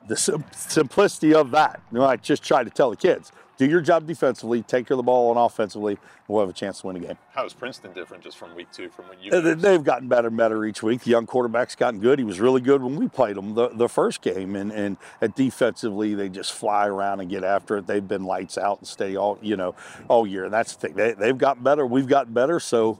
the 0.07 0.15
sim- 0.15 0.45
simplicity 0.51 1.33
of 1.33 1.49
that. 1.51 1.81
You 1.91 1.97
know, 1.97 2.05
I 2.05 2.17
just 2.17 2.43
try 2.43 2.63
to 2.63 2.69
tell 2.69 2.91
the 2.91 2.97
kids 2.97 3.31
do 3.65 3.71
your 3.71 3.81
job 3.81 4.05
defensively, 4.07 4.61
take 4.61 4.87
care 4.87 4.95
of 4.95 4.97
the 4.97 5.03
ball 5.03 5.31
and 5.31 5.39
offensively, 5.39 5.93
and 5.93 5.99
we'll 6.27 6.39
have 6.41 6.49
a 6.49 6.53
chance 6.53 6.81
to 6.81 6.87
win 6.87 6.95
a 6.95 6.99
game. 6.99 7.17
How 7.33 7.45
is 7.45 7.53
Princeton 7.53 7.93
different 7.93 8.23
just 8.23 8.37
from 8.37 8.55
week 8.55 8.67
two 8.71 8.89
from 8.89 9.07
when 9.09 9.19
you? 9.21 9.31
They- 9.31 9.53
They've 9.53 9.83
gotten 9.83 10.07
better 10.07 10.27
and 10.27 10.37
better 10.37 10.65
each 10.65 10.83
week. 10.83 11.01
The 11.01 11.11
young 11.11 11.25
quarterback's 11.25 11.75
gotten 11.75 11.99
good. 11.99 12.19
He 12.19 12.25
was 12.25 12.39
really 12.39 12.61
good 12.61 12.81
when 12.81 12.95
we 12.95 13.07
played 13.07 13.37
him 13.37 13.55
the, 13.55 13.69
the 13.69 13.87
first 13.89 14.21
game, 14.21 14.55
and 14.55 14.71
and 14.71 14.97
at 15.21 15.35
defensively 15.35 16.15
they 16.15 16.29
just 16.29 16.51
fly 16.53 16.87
around 16.87 17.19
and 17.21 17.29
get 17.29 17.43
after 17.43 17.77
it. 17.77 17.87
They've 17.87 18.07
been 18.07 18.23
lights 18.25 18.57
out 18.57 18.79
and 18.79 18.87
steady 18.87 19.15
all 19.17 19.37
you 19.41 19.55
know 19.55 19.75
all 20.07 20.27
year. 20.27 20.45
And 20.45 20.53
that's 20.53 20.75
the 20.75 20.87
thing. 20.87 20.95
They, 20.95 21.13
they've 21.13 21.37
gotten 21.37 21.63
better. 21.63 21.85
We've 21.85 22.07
gotten 22.07 22.33
better. 22.33 22.59
So. 22.59 22.99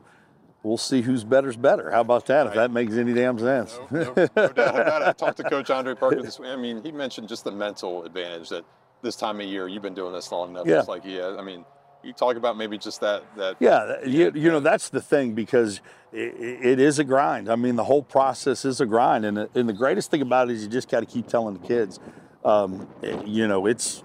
We'll 0.65 0.77
see 0.77 1.01
who's 1.01 1.25
better's 1.25 1.57
better. 1.57 1.91
How 1.91 1.99
about 1.99 2.25
that? 2.27 2.47
If 2.47 2.53
that 2.53 2.71
makes 2.71 2.93
any 2.93 3.13
damn 3.13 3.37
sense. 3.37 3.77
No, 3.91 4.03
no, 4.15 4.27
no 4.33 4.47
doubt 4.47 4.79
about 4.79 5.01
it. 5.01 5.07
I 5.09 5.11
talked 5.11 5.35
to 5.35 5.43
Coach 5.43 5.69
Andre 5.69 5.93
Parker 5.93 6.21
this 6.21 6.39
week. 6.39 6.47
I 6.51 6.55
mean, 6.55 6.81
he 6.81 6.89
mentioned 6.93 7.27
just 7.27 7.43
the 7.43 7.51
mental 7.51 8.05
advantage 8.05 8.47
that 8.47 8.63
this 9.03 9.15
time 9.15 9.39
of 9.39 9.45
year 9.45 9.67
you've 9.67 9.83
been 9.83 9.93
doing 9.93 10.13
this 10.13 10.31
long 10.31 10.51
enough. 10.51 10.65
Yeah. 10.65 10.79
It's 10.79 10.87
like, 10.87 11.03
yeah, 11.05 11.35
I 11.37 11.43
mean, 11.43 11.65
you 12.03 12.13
talk 12.13 12.35
about 12.35 12.57
maybe 12.57 12.77
just 12.77 12.99
that 13.01 13.23
that 13.37 13.57
Yeah, 13.59 14.03
you, 14.05 14.31
you 14.35 14.51
know 14.51 14.59
that's 14.59 14.89
the 14.89 15.01
thing 15.01 15.33
because 15.33 15.79
it, 16.11 16.35
it 16.39 16.79
is 16.79 16.99
a 16.99 17.03
grind. 17.03 17.49
I 17.49 17.55
mean, 17.55 17.75
the 17.75 17.83
whole 17.83 18.03
process 18.03 18.65
is 18.65 18.81
a 18.81 18.85
grind, 18.85 19.25
and 19.25 19.37
the, 19.37 19.49
and 19.55 19.69
the 19.69 19.73
greatest 19.73 20.11
thing 20.11 20.21
about 20.21 20.49
it 20.49 20.55
is 20.55 20.63
you 20.63 20.69
just 20.69 20.89
got 20.89 21.01
to 21.01 21.05
keep 21.05 21.27
telling 21.27 21.57
the 21.57 21.67
kids, 21.67 21.99
um, 22.43 22.87
eh, 23.03 23.21
you 23.25 23.47
know, 23.47 23.65
it's 23.65 24.03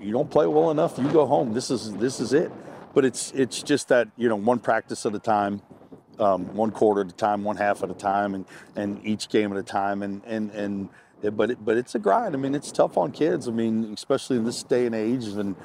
you 0.00 0.12
don't 0.12 0.30
play 0.30 0.46
well 0.46 0.70
enough, 0.70 0.98
you 0.98 1.10
go 1.12 1.26
home. 1.26 1.52
This 1.52 1.70
is 1.70 1.92
this 1.94 2.20
is 2.20 2.32
it. 2.32 2.50
But 2.94 3.04
it's 3.04 3.30
it's 3.32 3.62
just 3.62 3.88
that 3.88 4.08
you 4.16 4.28
know 4.28 4.36
one 4.36 4.58
practice 4.58 5.04
at 5.04 5.14
a 5.14 5.18
time, 5.18 5.60
um, 6.18 6.54
one 6.54 6.70
quarter 6.70 7.02
at 7.02 7.08
a 7.08 7.14
time, 7.14 7.44
one 7.44 7.56
half 7.56 7.82
at 7.82 7.90
a 7.90 7.94
time, 7.94 8.34
and 8.34 8.46
and 8.74 9.04
each 9.04 9.28
game 9.28 9.52
at 9.52 9.58
a 9.58 9.62
time, 9.62 10.02
and 10.02 10.22
and 10.24 10.50
and. 10.52 10.88
But 11.22 11.50
it, 11.50 11.64
but 11.64 11.76
it's 11.76 11.94
a 11.94 11.98
grind. 11.98 12.34
I 12.34 12.38
mean, 12.38 12.54
it's 12.54 12.70
tough 12.70 12.96
on 12.96 13.10
kids. 13.10 13.48
I 13.48 13.50
mean, 13.50 13.92
especially 13.94 14.36
in 14.36 14.44
this 14.44 14.62
day 14.62 14.86
and 14.86 14.94
age 14.94 15.26
of, 15.26 15.56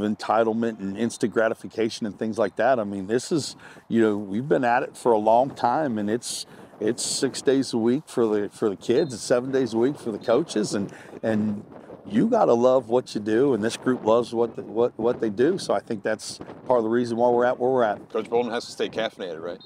entitlement 0.00 0.80
and 0.80 0.98
instant 0.98 1.32
gratification 1.32 2.06
and 2.06 2.18
things 2.18 2.38
like 2.38 2.56
that. 2.56 2.80
I 2.80 2.84
mean, 2.84 3.06
this 3.06 3.30
is 3.30 3.56
you 3.88 4.02
know 4.02 4.16
we've 4.16 4.48
been 4.48 4.64
at 4.64 4.82
it 4.82 4.96
for 4.96 5.12
a 5.12 5.18
long 5.18 5.50
time, 5.50 5.96
and 5.96 6.10
it's 6.10 6.44
it's 6.80 7.04
six 7.04 7.40
days 7.40 7.72
a 7.72 7.78
week 7.78 8.02
for 8.06 8.26
the 8.26 8.48
for 8.50 8.68
the 8.68 8.76
kids. 8.76 9.14
It's 9.14 9.22
seven 9.22 9.52
days 9.52 9.74
a 9.74 9.78
week 9.78 9.98
for 9.98 10.10
the 10.10 10.18
coaches, 10.18 10.74
and 10.74 10.92
and 11.22 11.64
you 12.04 12.28
got 12.28 12.46
to 12.46 12.54
love 12.54 12.88
what 12.88 13.14
you 13.14 13.20
do, 13.20 13.54
and 13.54 13.62
this 13.62 13.76
group 13.76 14.04
loves 14.04 14.34
what 14.34 14.56
the, 14.56 14.62
what 14.62 14.92
what 14.98 15.20
they 15.20 15.30
do. 15.30 15.58
So 15.58 15.72
I 15.72 15.80
think 15.80 16.02
that's 16.02 16.38
part 16.66 16.78
of 16.78 16.84
the 16.84 16.90
reason 16.90 17.16
why 17.16 17.30
we're 17.30 17.44
at 17.44 17.58
where 17.58 17.70
we're 17.70 17.82
at. 17.84 18.10
Coach 18.10 18.28
Bolden 18.28 18.52
has 18.52 18.66
to 18.66 18.72
stay 18.72 18.88
caffeinated, 18.88 19.40
right? 19.40 19.60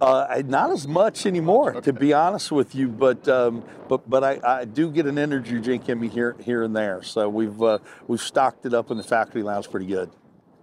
Uh, 0.00 0.42
not 0.44 0.70
as 0.70 0.86
much 0.86 1.24
anymore, 1.24 1.80
to 1.80 1.92
be 1.92 2.12
honest 2.12 2.52
with 2.52 2.74
you, 2.74 2.86
but 2.88 3.26
um, 3.28 3.64
but 3.88 4.08
but 4.08 4.22
I, 4.22 4.40
I 4.44 4.64
do 4.66 4.90
get 4.90 5.06
an 5.06 5.16
energy 5.16 5.58
drink 5.58 5.88
in 5.88 5.98
me 5.98 6.08
here 6.08 6.36
here 6.40 6.62
and 6.62 6.76
there. 6.76 7.02
So 7.02 7.30
we've 7.30 7.62
uh, 7.62 7.78
we've 8.06 8.20
stocked 8.20 8.66
it 8.66 8.74
up 8.74 8.90
in 8.90 8.98
the 8.98 9.02
factory 9.02 9.42
lounge 9.42 9.70
pretty 9.70 9.86
good. 9.86 10.10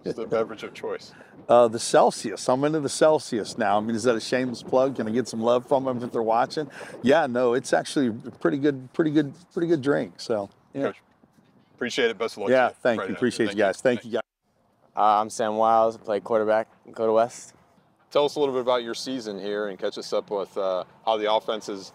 It's 0.04 0.16
the 0.16 0.26
beverage 0.26 0.62
of 0.62 0.72
choice. 0.72 1.12
Uh, 1.48 1.66
the 1.66 1.80
Celsius. 1.80 2.48
I'm 2.48 2.62
into 2.64 2.80
the 2.80 2.88
Celsius 2.88 3.58
now. 3.58 3.76
I 3.76 3.80
mean, 3.80 3.96
is 3.96 4.04
that 4.04 4.14
a 4.14 4.20
shameless 4.20 4.62
plug? 4.62 4.96
Can 4.96 5.08
I 5.08 5.10
get 5.10 5.26
some 5.26 5.40
love 5.40 5.66
from 5.66 5.84
them 5.84 6.02
if 6.02 6.12
they're 6.12 6.22
watching? 6.22 6.70
Yeah, 7.02 7.26
no, 7.26 7.54
it's 7.54 7.72
actually 7.72 8.08
a 8.08 8.12
pretty 8.12 8.58
good, 8.58 8.92
pretty 8.92 9.10
good, 9.10 9.34
pretty 9.52 9.66
good 9.68 9.82
drink. 9.82 10.14
So 10.18 10.48
yeah, 10.72 10.82
Coach, 10.82 11.02
appreciate 11.74 12.10
it. 12.10 12.18
Best 12.18 12.36
of 12.36 12.42
luck. 12.42 12.50
yeah. 12.50 12.68
to 12.68 12.68
you 12.68 12.74
Thank 12.82 12.98
Friday 12.98 13.08
you. 13.08 13.12
night. 13.14 13.18
Appreciate 13.18 13.48
you 13.50 13.56
guys. 13.56 13.80
Thank 13.80 14.04
you 14.04 14.12
guys. 14.12 14.22
Uh, 14.96 15.20
I'm 15.20 15.28
Sam 15.28 15.56
Wiles. 15.56 15.96
I 15.96 15.98
play 15.98 16.20
quarterback 16.20 16.68
Lakota 16.86 17.12
West. 17.12 17.54
Tell 18.14 18.26
us 18.26 18.36
a 18.36 18.38
little 18.38 18.54
bit 18.54 18.60
about 18.60 18.84
your 18.84 18.94
season 18.94 19.40
here 19.40 19.66
and 19.66 19.76
catch 19.76 19.98
us 19.98 20.12
up 20.12 20.30
with 20.30 20.56
uh, 20.56 20.84
how 21.04 21.16
the 21.16 21.32
offense 21.32 21.66
has 21.66 21.92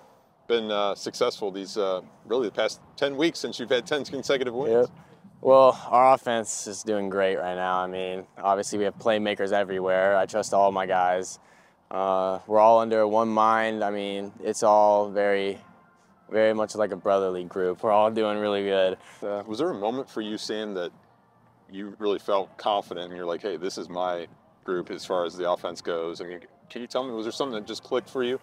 been 0.49 0.69
uh, 0.69 0.93
successful 0.93 1.49
these 1.49 1.77
uh, 1.77 2.01
really 2.25 2.47
the 2.47 2.53
past 2.53 2.81
10 2.97 3.15
weeks 3.15 3.39
since 3.39 3.57
you've 3.57 3.69
had 3.69 3.87
10 3.87 4.03
consecutive 4.03 4.53
wins. 4.53 4.89
Yep. 4.89 5.05
Well, 5.39 5.81
our 5.87 6.13
offense 6.13 6.67
is 6.67 6.83
doing 6.83 7.07
great 7.07 7.37
right 7.37 7.55
now. 7.55 7.79
I 7.79 7.87
mean, 7.87 8.27
obviously 8.37 8.77
we 8.77 8.83
have 8.83 8.97
playmakers 8.97 9.53
everywhere. 9.53 10.17
I 10.17 10.25
trust 10.25 10.53
all 10.53 10.73
my 10.73 10.85
guys. 10.85 11.39
Uh, 11.89 12.39
we're 12.47 12.59
all 12.59 12.79
under 12.79 13.07
one 13.07 13.29
mind. 13.29 13.81
I 13.81 13.89
mean, 13.89 14.33
it's 14.43 14.61
all 14.61 15.09
very, 15.09 15.57
very 16.29 16.53
much 16.53 16.75
like 16.75 16.91
a 16.91 16.97
brotherly 16.97 17.45
group. 17.45 17.81
We're 17.81 17.91
all 17.91 18.11
doing 18.11 18.39
really 18.39 18.63
good. 18.63 18.97
So, 19.21 19.41
Was 19.47 19.59
there 19.59 19.69
a 19.69 19.73
moment 19.73 20.09
for 20.09 20.19
you, 20.19 20.37
Sam, 20.37 20.73
that 20.73 20.91
you 21.71 21.95
really 21.97 22.19
felt 22.19 22.57
confident 22.57 23.07
and 23.07 23.15
you're 23.15 23.25
like, 23.25 23.41
hey, 23.41 23.55
this 23.55 23.77
is 23.77 23.87
my 23.87 24.27
group 24.69 24.91
as 24.91 25.05
far 25.05 25.25
as 25.25 25.35
the 25.35 25.49
offense 25.49 25.81
goes? 25.81 26.21
I 26.21 26.25
mean, 26.25 26.39
can 26.69 26.81
you 26.81 26.87
tell 26.87 27.03
me, 27.03 27.11
was 27.11 27.25
there 27.25 27.31
something 27.31 27.59
that 27.59 27.67
just 27.67 27.83
clicked 27.83 28.09
for 28.09 28.23
you? 28.23 28.39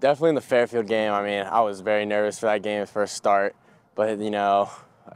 definitely 0.00 0.30
in 0.30 0.34
the 0.34 0.40
Fairfield 0.40 0.86
game. 0.86 1.12
I 1.12 1.22
mean, 1.22 1.46
I 1.46 1.60
was 1.60 1.80
very 1.80 2.04
nervous 2.04 2.38
for 2.38 2.46
that 2.46 2.62
game 2.62 2.84
first 2.86 3.16
start, 3.16 3.56
but 3.94 4.18
you 4.18 4.30
know, 4.30 4.70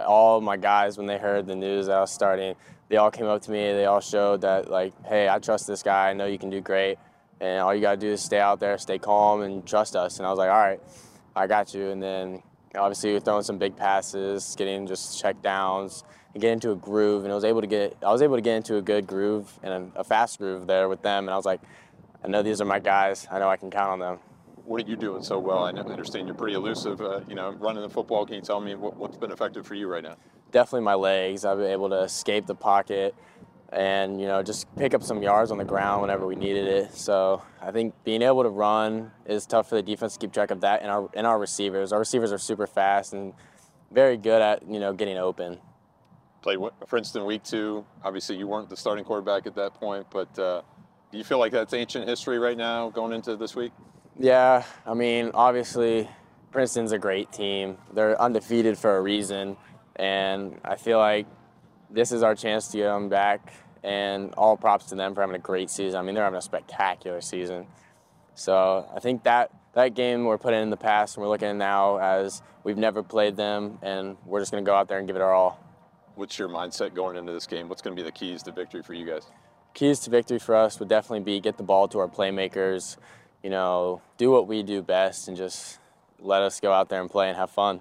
all 0.07 0.41
my 0.41 0.57
guys 0.57 0.97
when 0.97 1.07
they 1.07 1.19
heard 1.19 1.47
the 1.47 1.57
news 1.57 1.87
that 1.87 1.97
I 1.97 2.01
was 2.01 2.11
starting, 2.11 2.55
they 2.89 2.97
all 2.97 3.11
came 3.11 3.27
up 3.27 3.43
to 3.43 3.51
me. 3.51 3.73
They 3.73 3.85
all 3.85 4.01
showed 4.01 4.41
that 4.43 4.71
like, 4.71 4.93
hey, 5.07 5.29
I 5.29 5.39
trust 5.39 5.67
this 5.67 5.83
guy. 5.83 6.11
I 6.11 6.13
know 6.13 6.27
you 6.27 6.39
can 6.39 6.51
do 6.51 6.61
great, 6.61 6.99
and 7.41 7.61
all 7.61 7.75
you 7.75 7.81
gotta 7.81 7.97
do 7.97 8.09
is 8.09 8.23
stay 8.23 8.41
out 8.41 8.61
there, 8.61 8.79
stay 8.79 8.99
calm, 8.99 9.43
and 9.43 9.67
trust 9.67 9.97
us. 9.97 10.19
And 10.19 10.27
I 10.27 10.31
was 10.31 10.39
like, 10.39 10.51
all 10.51 10.59
right, 10.59 10.81
I 11.37 11.47
got 11.47 11.75
you. 11.75 11.91
And 11.91 12.03
then 12.03 12.43
obviously 12.75 13.11
you're 13.11 13.21
throwing 13.21 13.43
some 13.43 13.59
big 13.59 13.77
passes, 13.77 14.55
getting 14.57 14.87
just 14.87 15.21
check 15.21 15.41
downs, 15.43 16.05
and 16.35 16.41
get 16.41 16.53
into 16.53 16.71
a 16.71 16.77
groove. 16.77 17.25
And 17.25 17.33
I 17.33 17.35
was 17.35 17.45
able 17.45 17.61
to 17.61 17.67
get, 17.67 17.97
I 18.03 18.13
was 18.13 18.23
able 18.23 18.37
to 18.37 18.43
get 18.43 18.57
into 18.57 18.77
a 18.77 18.83
good 18.83 19.07
groove 19.07 19.59
and 19.63 19.93
a, 19.95 20.01
a 20.01 20.05
fast 20.05 20.39
groove 20.39 20.67
there 20.67 20.89
with 20.89 21.03
them. 21.03 21.25
And 21.25 21.31
I 21.31 21.37
was 21.37 21.47
like, 21.47 21.61
I 22.25 22.29
know 22.29 22.43
these 22.43 22.61
are 22.61 22.67
my 22.67 22.79
guys. 22.79 23.27
I 23.31 23.39
know 23.39 23.49
I 23.49 23.57
can 23.57 23.71
count 23.71 23.91
on 23.91 23.99
them. 23.99 24.19
What 24.65 24.85
are 24.85 24.89
you 24.89 24.97
doing 24.97 25.23
so 25.23 25.39
well? 25.39 25.65
I 25.65 25.71
understand 25.71 26.29
you're 26.29 26.37
pretty 26.37 26.55
elusive, 26.55 27.01
uh, 27.01 27.21
you 27.29 27.35
know, 27.35 27.51
running 27.53 27.83
the 27.83 27.89
football. 27.89 28.25
Can 28.25 28.37
you 28.37 28.43
tell 28.43 28.61
me 28.61 28.75
what, 28.75 28.97
what's 28.97 29.17
been 29.17 29.33
effective 29.33 29.67
for 29.67 29.75
you 29.75 29.89
right 29.89 30.03
now? 30.03 30.17
definitely 30.51 30.83
my 30.83 30.95
legs. 30.95 31.45
I've 31.45 31.59
been 31.59 31.71
able 31.71 31.89
to 31.91 32.01
escape 32.01 32.47
the 32.47 32.55
pocket 32.55 33.15
and 33.73 34.21
you 34.21 34.27
know 34.27 34.43
just 34.43 34.67
pick 34.77 34.95
up 34.95 35.03
some 35.03 35.23
yards 35.23 35.53
on 35.53 35.59
the 35.59 35.65
ground 35.65 36.03
whenever 36.03 36.27
we 36.27 36.37
needed 36.37 36.67
it. 36.67 36.95
So 36.95 37.43
I 37.61 37.71
think 37.71 37.95
being 38.05 38.23
able 38.23 38.43
to 38.43 38.49
run 38.49 39.13
is 39.27 39.47
tough 39.47 39.69
for 39.69 39.77
the 39.77 39.83
defense 39.83 40.15
to 40.15 40.19
keep 40.19 40.33
track 40.33 40.51
of 40.51 40.61
that. 40.63 40.83
And 40.83 40.91
our 40.91 41.09
and 41.15 41.27
our 41.27 41.39
receivers, 41.39 41.93
our 41.93 41.99
receivers 41.99 42.33
are 42.33 42.39
super 42.39 42.67
fast 42.67 43.13
and 43.13 43.33
very 43.93 44.17
good 44.17 44.43
at 44.43 44.69
you 44.69 44.81
know 44.81 44.93
getting 44.93 45.19
open. 45.19 45.59
Played 46.43 46.59
Princeton 46.87 47.27
week 47.27 47.43
two. 47.43 47.85
Obviously, 48.03 48.37
you 48.37 48.47
weren't 48.47 48.71
the 48.71 48.77
starting 48.77 49.05
quarterback 49.05 49.47
at 49.47 49.55
that 49.57 49.75
point, 49.75 50.07
but 50.11 50.39
uh, 50.39 50.63
Do 51.13 51.19
you 51.19 51.25
feel 51.25 51.39
like 51.39 51.51
that's 51.51 51.75
ancient 51.75 52.09
history 52.09 52.39
right 52.39 52.57
now 52.57 52.89
going 52.91 53.13
into 53.13 53.35
this 53.35 53.57
week? 53.57 53.73
Yeah, 54.17 54.63
I 54.87 54.95
mean, 54.95 55.33
obviously, 55.35 56.09
Princeton's 56.53 56.93
a 56.93 56.99
great 56.99 57.33
team. 57.33 57.79
They're 57.93 58.21
undefeated 58.21 58.79
for 58.79 58.97
a 58.97 59.01
reason, 59.03 59.57
and 59.97 60.61
I 60.65 60.77
feel 60.77 60.99
like 60.99 61.27
this 61.91 62.13
is 62.13 62.23
our 62.23 62.37
chance 62.37 62.69
to 62.69 62.77
get 62.77 62.85
them 62.85 63.09
back. 63.09 63.53
And 63.83 64.35
all 64.35 64.59
props 64.59 64.87
to 64.87 64.95
them 64.95 65.15
for 65.15 65.23
having 65.23 65.37
a 65.37 65.39
great 65.39 65.71
season. 65.71 65.99
I 65.99 66.03
mean, 66.03 66.15
they're 66.15 66.25
having 66.25 66.37
a 66.37 66.43
spectacular 66.43 67.23
season. 67.23 67.67
So 68.35 68.87
I 68.95 69.01
think 69.01 69.23
that 69.25 69.51
that 69.73 69.95
game 69.95 70.27
we're 70.27 70.37
putting 70.37 70.63
in 70.63 70.69
the 70.69 70.77
past, 70.77 71.17
and 71.17 71.23
we're 71.23 71.31
looking 71.31 71.57
now 71.57 71.97
as 71.97 72.43
we've 72.63 72.77
never 72.77 73.03
played 73.03 73.37
them, 73.37 73.79
and 73.81 74.19
we're 74.27 74.41
just 74.41 74.53
going 74.53 74.63
to 74.63 74.71
go 74.71 74.75
out 74.75 74.87
there 74.87 74.99
and 74.99 75.07
give 75.07 75.17
it 75.17 75.23
our 75.23 75.33
all. 75.33 75.59
What's 76.21 76.39
your 76.39 76.51
mindset 76.51 76.93
going 76.93 77.17
into 77.17 77.33
this 77.33 77.47
game? 77.47 77.71
What's 77.71 77.81
going 77.81 77.97
to 77.97 78.03
be 78.03 78.05
the 78.05 78.13
keys 78.13 78.43
to 78.43 78.53
victory 78.53 78.83
for 78.83 78.93
you 78.93 79.07
guys? 79.07 79.23
Keys 79.73 80.01
to 80.01 80.11
victory 80.11 80.39
for 80.39 80.55
us 80.55 80.79
would 80.79 80.91
definitely 80.91 81.25
be 81.25 81.41
get 81.41 81.57
the 81.57 81.63
ball 81.63 81.89
to 81.89 81.99
our 81.99 82.09
playmakers, 82.09 82.99
you 83.43 83.49
know, 83.49 84.03
do 84.19 84.31
what 84.31 84.47
we 84.47 84.63
do 84.63 84.83
best, 84.83 85.29
and 85.29 85.37
just 85.37 85.79
let 86.19 86.43
us 86.43 86.61
go 86.61 86.75
out 86.75 86.91
there 86.91 87.01
and 87.01 87.09
play 87.09 87.29
and 87.29 87.39
have 87.39 87.49
fun. 87.49 87.81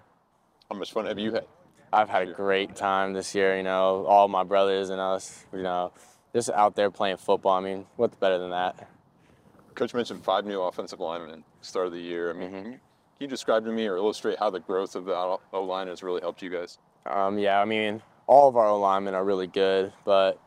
How 0.71 0.77
much 0.77 0.93
fun 0.93 1.05
have 1.07 1.19
you 1.19 1.33
had? 1.33 1.47
I've 1.91 2.07
had 2.07 2.29
a 2.29 2.31
great 2.31 2.77
time 2.77 3.11
this 3.11 3.35
year. 3.35 3.57
You 3.57 3.63
know, 3.63 4.05
all 4.05 4.29
my 4.29 4.45
brothers 4.45 4.89
and 4.89 5.01
us. 5.01 5.43
You 5.51 5.63
know, 5.63 5.91
just 6.33 6.49
out 6.51 6.77
there 6.77 6.89
playing 6.89 7.17
football. 7.17 7.57
I 7.57 7.59
mean, 7.59 7.87
what's 7.97 8.15
better 8.15 8.37
than 8.37 8.51
that? 8.51 8.87
Coach 9.75 9.93
mentioned 9.93 10.23
five 10.23 10.45
new 10.45 10.61
offensive 10.61 11.01
linemen 11.01 11.29
at 11.29 11.37
the 11.39 11.43
start 11.67 11.87
of 11.87 11.91
the 11.91 11.99
year. 11.99 12.29
I 12.29 12.33
mean, 12.33 12.51
mm-hmm. 12.51 12.71
can 12.71 12.79
you 13.19 13.27
describe 13.27 13.65
to 13.65 13.71
me 13.73 13.85
or 13.85 13.97
illustrate 13.97 14.39
how 14.39 14.49
the 14.49 14.61
growth 14.61 14.95
of 14.95 15.03
the 15.03 15.13
O 15.13 15.61
line 15.61 15.89
has 15.89 16.01
really 16.01 16.21
helped 16.21 16.41
you 16.41 16.49
guys? 16.49 16.77
Um, 17.05 17.37
yeah, 17.37 17.61
I 17.61 17.65
mean, 17.65 18.01
all 18.29 18.47
of 18.47 18.55
our 18.55 18.67
O 18.67 18.79
linemen 18.79 19.15
are 19.15 19.25
really 19.25 19.47
good, 19.47 19.91
but 20.05 20.39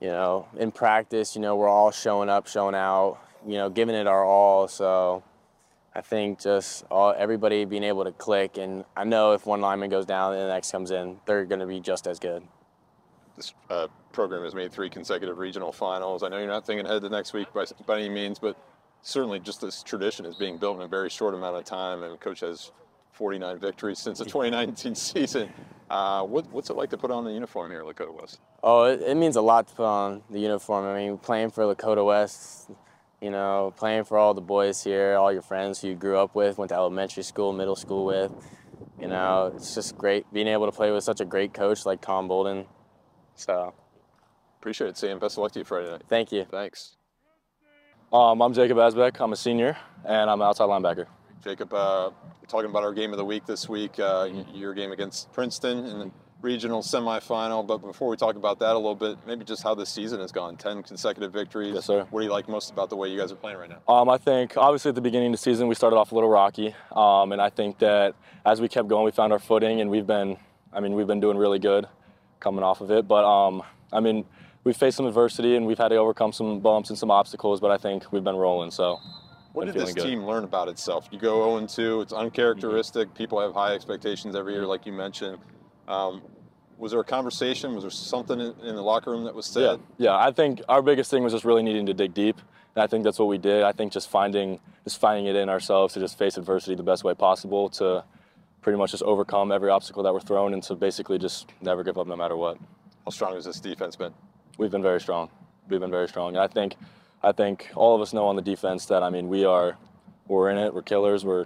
you 0.00 0.06
know, 0.06 0.46
in 0.56 0.70
practice, 0.70 1.34
you 1.34 1.42
know, 1.42 1.56
we're 1.56 1.68
all 1.68 1.90
showing 1.90 2.28
up, 2.28 2.46
showing 2.46 2.76
out, 2.76 3.18
you 3.44 3.54
know, 3.54 3.68
giving 3.68 3.96
it 3.96 4.06
our 4.06 4.24
all. 4.24 4.68
So 4.68 5.24
I 5.92 6.02
think 6.02 6.40
just 6.40 6.84
all, 6.88 7.12
everybody 7.18 7.64
being 7.64 7.82
able 7.82 8.04
to 8.04 8.12
click, 8.12 8.58
and 8.58 8.84
I 8.96 9.02
know 9.02 9.32
if 9.32 9.44
one 9.44 9.60
lineman 9.60 9.90
goes 9.90 10.06
down 10.06 10.34
and 10.34 10.42
the 10.42 10.46
next 10.46 10.70
comes 10.70 10.92
in, 10.92 11.18
they're 11.26 11.44
going 11.44 11.60
to 11.60 11.66
be 11.66 11.80
just 11.80 12.06
as 12.06 12.20
good. 12.20 12.44
This 13.34 13.54
uh, 13.70 13.88
program 14.12 14.44
has 14.44 14.54
made 14.54 14.70
three 14.70 14.88
consecutive 14.88 15.36
regional 15.36 15.72
finals. 15.72 16.22
I 16.22 16.28
know 16.28 16.38
you're 16.38 16.46
not 16.46 16.64
thinking 16.64 16.86
ahead 16.86 17.02
to 17.02 17.08
next 17.08 17.32
week 17.32 17.52
by, 17.52 17.64
by 17.86 17.98
any 17.98 18.08
means, 18.08 18.38
but 18.38 18.56
certainly 19.02 19.40
just 19.40 19.60
this 19.60 19.82
tradition 19.82 20.26
is 20.26 20.36
being 20.36 20.58
built 20.58 20.76
in 20.76 20.82
a 20.82 20.88
very 20.88 21.10
short 21.10 21.34
amount 21.34 21.56
of 21.56 21.64
time, 21.64 22.04
and 22.04 22.20
coach 22.20 22.40
has 22.40 22.70
49 23.16 23.58
victories 23.58 23.98
since 23.98 24.18
the 24.18 24.24
2019 24.24 24.94
season. 24.94 25.50
Uh, 25.88 26.22
what, 26.22 26.50
what's 26.52 26.68
it 26.68 26.76
like 26.76 26.90
to 26.90 26.98
put 26.98 27.10
on 27.10 27.24
the 27.24 27.32
uniform 27.32 27.70
here 27.70 27.80
at 27.80 27.86
Lakota 27.86 28.12
West? 28.12 28.40
Oh, 28.62 28.84
it, 28.84 29.00
it, 29.02 29.16
means 29.16 29.36
a 29.36 29.40
lot 29.40 29.68
to 29.68 29.74
put 29.74 29.86
on 29.86 30.22
the 30.30 30.38
uniform. 30.38 30.84
I 30.84 30.94
mean, 30.94 31.16
playing 31.16 31.50
for 31.50 31.64
Lakota 31.64 32.04
West, 32.04 32.70
you 33.22 33.30
know, 33.30 33.72
playing 33.76 34.04
for 34.04 34.18
all 34.18 34.34
the 34.34 34.40
boys 34.40 34.84
here, 34.84 35.14
all 35.14 35.32
your 35.32 35.42
friends 35.42 35.80
who 35.80 35.88
you 35.88 35.94
grew 35.94 36.18
up 36.18 36.34
with, 36.34 36.58
went 36.58 36.70
to 36.70 36.74
elementary 36.74 37.22
school, 37.22 37.52
middle 37.52 37.76
school 37.76 38.04
with. 38.04 38.32
You 39.00 39.08
know, 39.08 39.52
it's 39.54 39.74
just 39.74 39.96
great 39.96 40.30
being 40.32 40.48
able 40.48 40.66
to 40.66 40.72
play 40.72 40.90
with 40.90 41.04
such 41.04 41.20
a 41.20 41.24
great 41.24 41.54
coach 41.54 41.86
like 41.86 42.00
Tom 42.00 42.28
Bolden. 42.28 42.66
So, 43.34 43.72
appreciate 44.58 44.88
it, 44.88 44.98
Sam. 44.98 45.18
Best 45.18 45.36
of 45.36 45.42
luck 45.42 45.52
to 45.52 45.60
you 45.60 45.64
Friday 45.64 45.90
night. 45.90 46.02
Thank 46.08 46.32
you. 46.32 46.46
Thanks. 46.50 46.96
Um, 48.12 48.40
I'm 48.40 48.52
Jacob 48.52 48.78
Asbeck. 48.78 49.20
I'm 49.20 49.32
a 49.32 49.36
senior, 49.36 49.76
and 50.04 50.30
I'm 50.30 50.40
an 50.40 50.46
outside 50.46 50.68
linebacker. 50.68 51.06
Jacob, 51.42 51.72
uh, 51.72 52.10
talking 52.48 52.70
about 52.70 52.82
our 52.82 52.92
game 52.92 53.12
of 53.12 53.18
the 53.18 53.24
week 53.24 53.46
this 53.46 53.68
week, 53.68 53.98
uh, 53.98 54.28
your 54.52 54.74
game 54.74 54.92
against 54.92 55.32
Princeton 55.32 55.84
in 55.86 55.98
the 55.98 56.10
regional 56.42 56.82
semifinal. 56.82 57.66
But 57.66 57.78
before 57.78 58.08
we 58.08 58.16
talk 58.16 58.36
about 58.36 58.58
that 58.60 58.72
a 58.72 58.78
little 58.78 58.94
bit, 58.94 59.18
maybe 59.26 59.44
just 59.44 59.62
how 59.62 59.74
this 59.74 59.88
season 59.88 60.20
has 60.20 60.32
gone. 60.32 60.56
Ten 60.56 60.82
consecutive 60.82 61.32
victories. 61.32 61.74
Yes, 61.74 61.84
sir. 61.84 62.06
What 62.10 62.20
do 62.20 62.26
you 62.26 62.32
like 62.32 62.48
most 62.48 62.70
about 62.70 62.90
the 62.90 62.96
way 62.96 63.08
you 63.08 63.18
guys 63.18 63.32
are 63.32 63.36
playing 63.36 63.58
right 63.58 63.70
now? 63.70 63.80
Um, 63.92 64.08
I 64.08 64.18
think 64.18 64.56
obviously 64.56 64.90
at 64.90 64.94
the 64.94 65.00
beginning 65.00 65.28
of 65.28 65.32
the 65.32 65.42
season 65.42 65.68
we 65.68 65.74
started 65.74 65.96
off 65.96 66.12
a 66.12 66.14
little 66.14 66.30
rocky, 66.30 66.74
um, 66.92 67.32
and 67.32 67.40
I 67.40 67.50
think 67.50 67.78
that 67.78 68.14
as 68.44 68.60
we 68.60 68.68
kept 68.68 68.88
going, 68.88 69.04
we 69.04 69.12
found 69.12 69.32
our 69.32 69.38
footing, 69.38 69.80
and 69.80 69.90
we've 69.90 70.06
been, 70.06 70.36
I 70.72 70.80
mean, 70.80 70.94
we've 70.94 71.06
been 71.06 71.20
doing 71.20 71.36
really 71.36 71.58
good 71.58 71.86
coming 72.40 72.64
off 72.64 72.80
of 72.80 72.90
it. 72.90 73.08
But 73.08 73.24
um, 73.24 73.62
I 73.92 74.00
mean, 74.00 74.24
we've 74.64 74.76
faced 74.76 74.96
some 74.96 75.06
adversity 75.06 75.56
and 75.56 75.66
we've 75.66 75.78
had 75.78 75.88
to 75.88 75.96
overcome 75.96 76.32
some 76.32 76.60
bumps 76.60 76.90
and 76.90 76.98
some 76.98 77.10
obstacles, 77.10 77.60
but 77.60 77.70
I 77.70 77.76
think 77.76 78.12
we've 78.12 78.24
been 78.24 78.36
rolling. 78.36 78.70
So. 78.70 78.98
What 79.56 79.64
did 79.64 79.74
this 79.74 79.94
good. 79.94 80.04
team 80.04 80.26
learn 80.26 80.44
about 80.44 80.68
itself? 80.68 81.08
You 81.10 81.18
go 81.18 81.58
0 81.58 81.66
2. 81.66 82.02
It's 82.02 82.12
uncharacteristic. 82.12 83.08
Mm-hmm. 83.08 83.16
People 83.16 83.40
have 83.40 83.54
high 83.54 83.72
expectations 83.72 84.36
every 84.36 84.52
year, 84.52 84.66
like 84.66 84.84
you 84.84 84.92
mentioned. 84.92 85.38
Um, 85.88 86.20
was 86.76 86.92
there 86.92 87.00
a 87.00 87.04
conversation? 87.04 87.74
Was 87.74 87.82
there 87.82 87.90
something 87.90 88.38
in, 88.38 88.54
in, 88.62 88.74
the 88.76 88.82
locker 88.82 89.12
room 89.12 89.24
that 89.24 89.34
was 89.34 89.46
said? 89.46 89.80
Yeah, 89.96 90.10
yeah. 90.10 90.16
I 90.18 90.30
think 90.30 90.60
our 90.68 90.82
biggest 90.82 91.10
thing 91.10 91.22
was 91.22 91.32
just 91.32 91.46
really 91.46 91.62
needing 91.62 91.86
to 91.86 91.94
dig 91.94 92.12
deep, 92.12 92.36
and 92.74 92.82
I 92.82 92.86
think 92.86 93.02
that's 93.02 93.18
what 93.18 93.28
we 93.28 93.38
did. 93.38 93.62
I 93.62 93.72
think 93.72 93.92
just 93.92 94.10
finding 94.10 94.60
just 94.84 95.00
finding 95.00 95.24
it 95.24 95.36
in 95.36 95.48
ourselves 95.48 95.94
to 95.94 96.00
just 96.00 96.18
face 96.18 96.36
adversity 96.36 96.74
the 96.74 96.82
best 96.82 97.02
way 97.02 97.14
possible 97.14 97.70
to 97.70 98.04
pretty 98.60 98.76
much 98.76 98.90
just 98.90 99.04
overcome 99.04 99.50
every 99.52 99.70
obstacle 99.70 100.02
that 100.02 100.12
we're 100.12 100.20
thrown, 100.20 100.52
and 100.52 100.62
to 100.64 100.74
basically 100.74 101.16
just 101.16 101.48
never 101.62 101.82
give 101.82 101.96
up 101.96 102.06
no 102.06 102.14
matter 102.14 102.36
what. 102.36 102.58
How 103.06 103.10
strong 103.10 103.34
has 103.34 103.46
this 103.46 103.58
defense 103.58 103.96
been? 103.96 104.12
We've 104.58 104.70
been 104.70 104.82
very 104.82 105.00
strong. 105.00 105.30
We've 105.70 105.80
been 105.80 105.90
very 105.90 106.08
strong, 106.08 106.34
and 106.34 106.44
I 106.44 106.46
think 106.46 106.76
I 107.22 107.32
think 107.32 107.70
all 107.74 107.94
of 107.94 108.00
us 108.00 108.12
know 108.12 108.26
on 108.26 108.36
the 108.36 108.42
defense 108.42 108.86
that 108.86 109.02
I 109.02 109.10
mean 109.10 109.28
we 109.28 109.44
are 109.44 109.76
we're 110.28 110.50
in 110.50 110.58
it. 110.58 110.74
We're 110.74 110.82
killers. 110.82 111.24
We're 111.24 111.44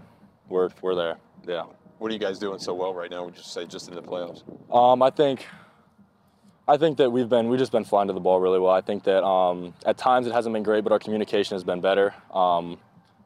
we're 0.49 0.71
we're 0.83 0.95
there. 0.95 1.17
Yeah. 1.47 1.65
What 1.99 2.11
are 2.11 2.15
you 2.15 2.21
guys 2.21 2.39
doing 2.39 2.59
so 2.59 2.73
well 2.75 2.95
right 2.95 3.11
now? 3.11 3.25
Would 3.25 3.37
you 3.37 3.43
say 3.43 3.67
just 3.67 3.89
in 3.89 3.95
the 3.95 4.03
playoffs? 4.03 4.43
Um, 4.75 5.03
I 5.03 5.11
think 5.11 5.47
I 6.67 6.77
think 6.77 6.99
that 6.99 7.11
we've 7.11 7.29
been 7.29 7.49
we've 7.49 7.59
just 7.59 7.73
been 7.73 7.85
flying 7.85 8.09
to 8.09 8.15
the 8.15 8.21
ball 8.21 8.41
really 8.41 8.59
well. 8.59 8.73
I 8.73 8.81
think 8.81 9.05
that 9.05 9.25
um, 9.25 9.75
at 9.85 9.99
times 9.99 10.27
it 10.27 10.33
hasn't 10.33 10.53
been 10.53 10.63
great, 10.63 10.85
but 10.85 10.93
our 10.93 10.99
communication 10.99 11.55
has 11.55 11.65
been 11.65 11.81
better. 11.81 12.15
Um, 12.33 12.79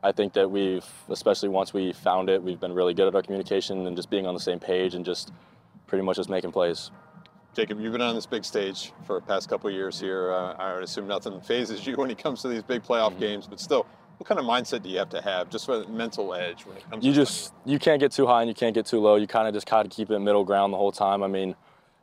I 0.03 0.13
think 0.13 0.35
that 0.35 0.51
we've, 0.51 0.85
especially 1.09 1.49
once 1.49 1.73
we 1.73 1.93
found 1.93 2.29
it, 2.29 2.43
we've 2.43 2.61
been 2.61 2.75
really 2.75 2.93
good 2.93 3.09
at 3.09 3.15
our 3.15 3.23
communication 3.23 3.87
and 3.87 3.97
just 3.97 4.11
being 4.11 4.27
on 4.27 4.35
the 4.35 4.41
same 4.41 4.61
page 4.61 4.95
and 4.95 5.05
just 5.05 5.33
pretty 5.87 6.05
much 6.05 6.17
just 6.17 6.29
making 6.29 6.53
plays. 6.53 6.91
Jacob, 7.55 7.81
you've 7.81 7.93
been 7.93 8.01
on 8.01 8.17
this 8.17 8.27
big 8.27 8.45
stage 8.45 8.93
for 9.05 9.21
the 9.21 9.27
past 9.27 9.49
couple 9.49 9.71
years 9.71 10.01
here. 10.01 10.33
Uh, 10.33 10.55
I 10.55 10.75
would 10.75 10.83
assume 10.83 11.07
nothing 11.07 11.41
phases 11.43 11.87
you 11.87 11.95
when 11.97 12.11
it 12.11 12.19
comes 12.19 12.43
to 12.43 12.49
these 12.49 12.63
big 12.63 12.83
playoff 12.83 13.11
mm-hmm. 13.11 13.21
games, 13.21 13.47
but 13.47 13.61
still, 13.61 13.87
what 14.19 14.27
kind 14.27 14.41
of 14.41 14.47
mindset 14.47 14.83
do 14.83 14.89
you 14.89 14.99
have 14.99 15.11
to 15.11 15.21
have, 15.21 15.51
just 15.51 15.67
for 15.67 15.79
the 15.79 15.89
mental 15.89 16.35
edge 16.35 16.67
when 16.67 16.77
it 16.77 16.91
comes? 16.91 17.05
You 17.05 17.13
just 17.13 17.53
you 17.65 17.79
can't 17.79 18.01
get 18.01 18.13
too 18.13 18.27
high 18.27 18.43
and 18.43 18.49
you 18.49 18.55
can't 18.55 18.75
get 18.75 18.87
too 18.87 19.01
low. 19.01 19.17
You 19.17 19.27
kind 19.27 19.47
of 19.47 19.55
just 19.55 19.67
kind 19.67 19.87
of 19.87 19.93
keep 19.93 20.11
it 20.11 20.19
middle 20.19 20.45
ground 20.45 20.73
the 20.73 20.77
whole 20.77 20.93
time. 20.93 21.23
I 21.23 21.29
mean, 21.29 21.55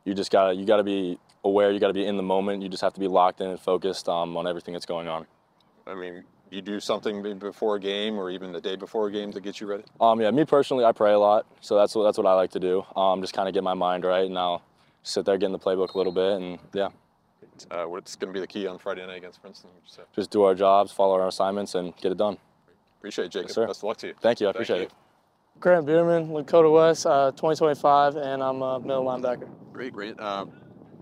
you 0.04 0.14
just 0.14 0.30
gotta 0.30 0.54
you 0.54 0.64
gotta 0.64 0.84
be 0.84 1.18
aware. 1.44 1.70
You 1.70 1.80
gotta 1.80 1.94
be 1.94 2.04
in 2.04 2.16
the 2.16 2.22
moment. 2.22 2.62
You 2.62 2.68
just 2.68 2.82
have 2.82 2.94
to 2.94 3.00
be 3.00 3.08
locked 3.08 3.40
in 3.40 3.48
and 3.48 3.60
focused 3.60 4.08
um, 4.08 4.36
on 4.36 4.46
everything 4.46 4.72
that's 4.72 4.86
going 4.86 5.08
on. 5.08 5.26
I 5.86 5.94
mean, 5.94 6.24
you 6.50 6.60
do 6.60 6.80
something 6.80 7.38
before 7.38 7.76
a 7.76 7.80
game 7.80 8.18
or 8.18 8.30
even 8.30 8.52
the 8.52 8.60
day 8.60 8.76
before 8.76 9.08
a 9.08 9.10
game 9.10 9.32
to 9.32 9.40
get 9.40 9.60
you 9.60 9.66
ready? 9.66 9.84
Um, 10.00 10.20
yeah, 10.20 10.30
me 10.30 10.44
personally, 10.44 10.84
I 10.84 10.92
pray 10.92 11.12
a 11.12 11.18
lot, 11.18 11.46
so 11.60 11.76
that's 11.76 11.94
what 11.94 12.04
that's 12.04 12.18
what 12.18 12.26
I 12.26 12.34
like 12.34 12.50
to 12.52 12.60
do. 12.60 12.84
Um, 12.94 13.20
just 13.20 13.32
kind 13.32 13.48
of 13.48 13.54
get 13.54 13.64
my 13.64 13.74
mind 13.74 14.04
right, 14.04 14.26
and 14.26 14.38
I'll 14.38 14.62
sit 15.02 15.24
there, 15.24 15.36
get 15.38 15.46
in 15.46 15.52
the 15.52 15.58
playbook 15.58 15.94
a 15.94 15.98
little 15.98 16.12
bit, 16.12 16.40
and 16.40 16.58
yeah. 16.72 16.88
Uh, 17.70 17.84
what's 17.84 18.16
going 18.16 18.32
to 18.32 18.34
be 18.34 18.40
the 18.40 18.46
key 18.46 18.66
on 18.66 18.78
Friday 18.78 19.06
night 19.06 19.18
against 19.18 19.40
Princeton? 19.40 19.70
Just 20.14 20.30
do 20.30 20.42
our 20.42 20.54
jobs, 20.54 20.90
follow 20.90 21.20
our 21.20 21.28
assignments, 21.28 21.74
and 21.74 21.94
get 21.96 22.12
it 22.12 22.18
done. 22.18 22.38
Appreciate 22.98 23.26
it, 23.26 23.32
Jacob. 23.32 23.48
Yes, 23.48 23.56
Best 23.56 23.80
of 23.80 23.84
luck 23.84 23.96
to 23.98 24.06
you. 24.08 24.14
Thank 24.20 24.40
you. 24.40 24.48
I 24.48 24.52
Thank 24.52 24.56
appreciate 24.56 24.78
you. 24.78 24.82
it. 24.84 24.92
Grant 25.60 25.86
Beerman, 25.86 26.28
Lakota 26.28 26.72
West, 26.72 27.06
uh, 27.06 27.30
2025, 27.32 28.16
and 28.16 28.42
I'm 28.42 28.62
a 28.62 28.80
middle 28.80 29.04
linebacker. 29.04 29.48
Great, 29.72 29.92
great. 29.92 30.18
Um, 30.18 30.52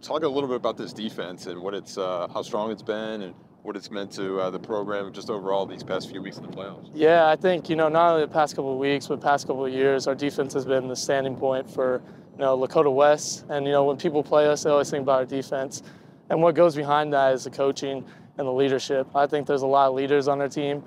talk 0.03 0.23
a 0.23 0.29
little 0.29 0.49
bit 0.49 0.57
about 0.57 0.77
this 0.77 0.93
defense 0.93 1.47
and 1.47 1.61
what 1.61 1.75
it's, 1.75 1.97
uh, 1.97 2.27
how 2.33 2.43
strong 2.43 2.71
it's 2.71 2.83
been, 2.83 3.23
and 3.23 3.35
what 3.63 3.77
it's 3.77 3.91
meant 3.91 4.11
to 4.13 4.41
uh, 4.41 4.51
the 4.51 4.59
program 4.59 5.13
just 5.13 5.31
overall 5.31 5.67
these 5.67 5.83
past 5.83 6.11
few 6.11 6.23
weeks 6.23 6.39
in 6.39 6.43
the 6.43 6.49
playoffs. 6.49 6.91
Yeah, 6.95 7.29
I 7.29 7.37
think 7.37 7.69
you 7.69 7.77
know 7.77 7.89
not 7.89 8.13
only 8.13 8.23
the 8.23 8.33
past 8.33 8.57
couple 8.57 8.73
of 8.73 8.79
weeks, 8.79 9.07
but 9.07 9.21
past 9.21 9.47
couple 9.47 9.65
of 9.67 9.73
years, 9.73 10.07
our 10.07 10.15
defense 10.15 10.53
has 10.55 10.65
been 10.65 10.89
the 10.89 10.97
standing 10.97 11.37
point 11.37 11.71
for 11.71 12.03
you 12.33 12.39
know, 12.39 12.57
Lakota 12.59 12.93
West. 12.93 13.45
And, 13.49 13.67
you 13.67 13.73
know, 13.73 13.85
when 13.85 13.97
people 13.97 14.23
play 14.23 14.47
us, 14.47 14.63
they 14.63 14.71
always 14.71 14.91
think 14.91 15.03
about 15.03 15.19
our 15.21 15.27
defense. 15.27 15.83
And 16.31 16.41
what 16.43 16.55
goes 16.55 16.77
behind 16.77 17.13
that 17.13 17.35
is 17.35 17.45
the 17.45 17.51
coaching 17.51 18.05
and 18.39 18.47
the 18.47 18.53
leadership. 18.53 19.07
I 19.15 19.27
think 19.27 19.47
there's 19.47 19.63
a 19.63 19.67
lot 19.67 19.89
of 19.89 19.95
leaders 19.95 20.29
on 20.29 20.41
our 20.41 20.49
team, 20.49 20.83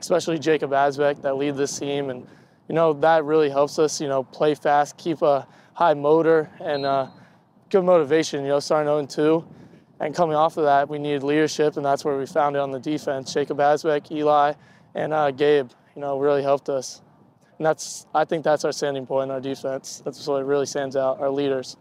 especially 0.00 0.38
Jacob 0.38 0.70
Asbeck, 0.70 1.22
that 1.22 1.36
lead 1.36 1.56
this 1.56 1.78
team. 1.78 2.10
And, 2.10 2.26
you 2.68 2.74
know, 2.74 2.92
that 2.94 3.24
really 3.24 3.50
helps 3.50 3.78
us, 3.78 4.00
you 4.00 4.08
know, 4.08 4.22
play 4.22 4.54
fast, 4.54 4.96
keep 4.96 5.22
a 5.22 5.46
high 5.74 5.94
motor 5.94 6.50
and 6.60 6.86
uh, 6.86 7.08
good 7.70 7.82
motivation, 7.82 8.42
you 8.42 8.48
know, 8.48 8.60
starting 8.60 8.88
0 8.88 9.06
2. 9.06 9.46
And 10.00 10.14
coming 10.14 10.36
off 10.36 10.56
of 10.56 10.64
that, 10.64 10.88
we 10.88 10.98
needed 10.98 11.22
leadership, 11.22 11.76
and 11.76 11.84
that's 11.84 12.04
where 12.04 12.18
we 12.18 12.26
found 12.26 12.56
it 12.56 12.58
on 12.58 12.70
the 12.70 12.78
defense. 12.78 13.32
Jacob 13.32 13.58
Asbeck, 13.58 14.10
Eli, 14.10 14.52
and 14.94 15.12
uh, 15.12 15.30
Gabe, 15.30 15.70
you 15.94 16.02
know, 16.02 16.18
really 16.18 16.42
helped 16.42 16.68
us. 16.68 17.00
And 17.58 17.66
that's, 17.66 18.06
I 18.14 18.24
think 18.24 18.44
that's 18.44 18.64
our 18.64 18.72
standing 18.72 19.06
point 19.06 19.30
our 19.30 19.40
defense. 19.40 20.02
That's 20.04 20.26
what 20.26 20.44
really 20.44 20.66
stands 20.66 20.96
out, 20.96 21.20
our 21.20 21.30
leaders. 21.30 21.76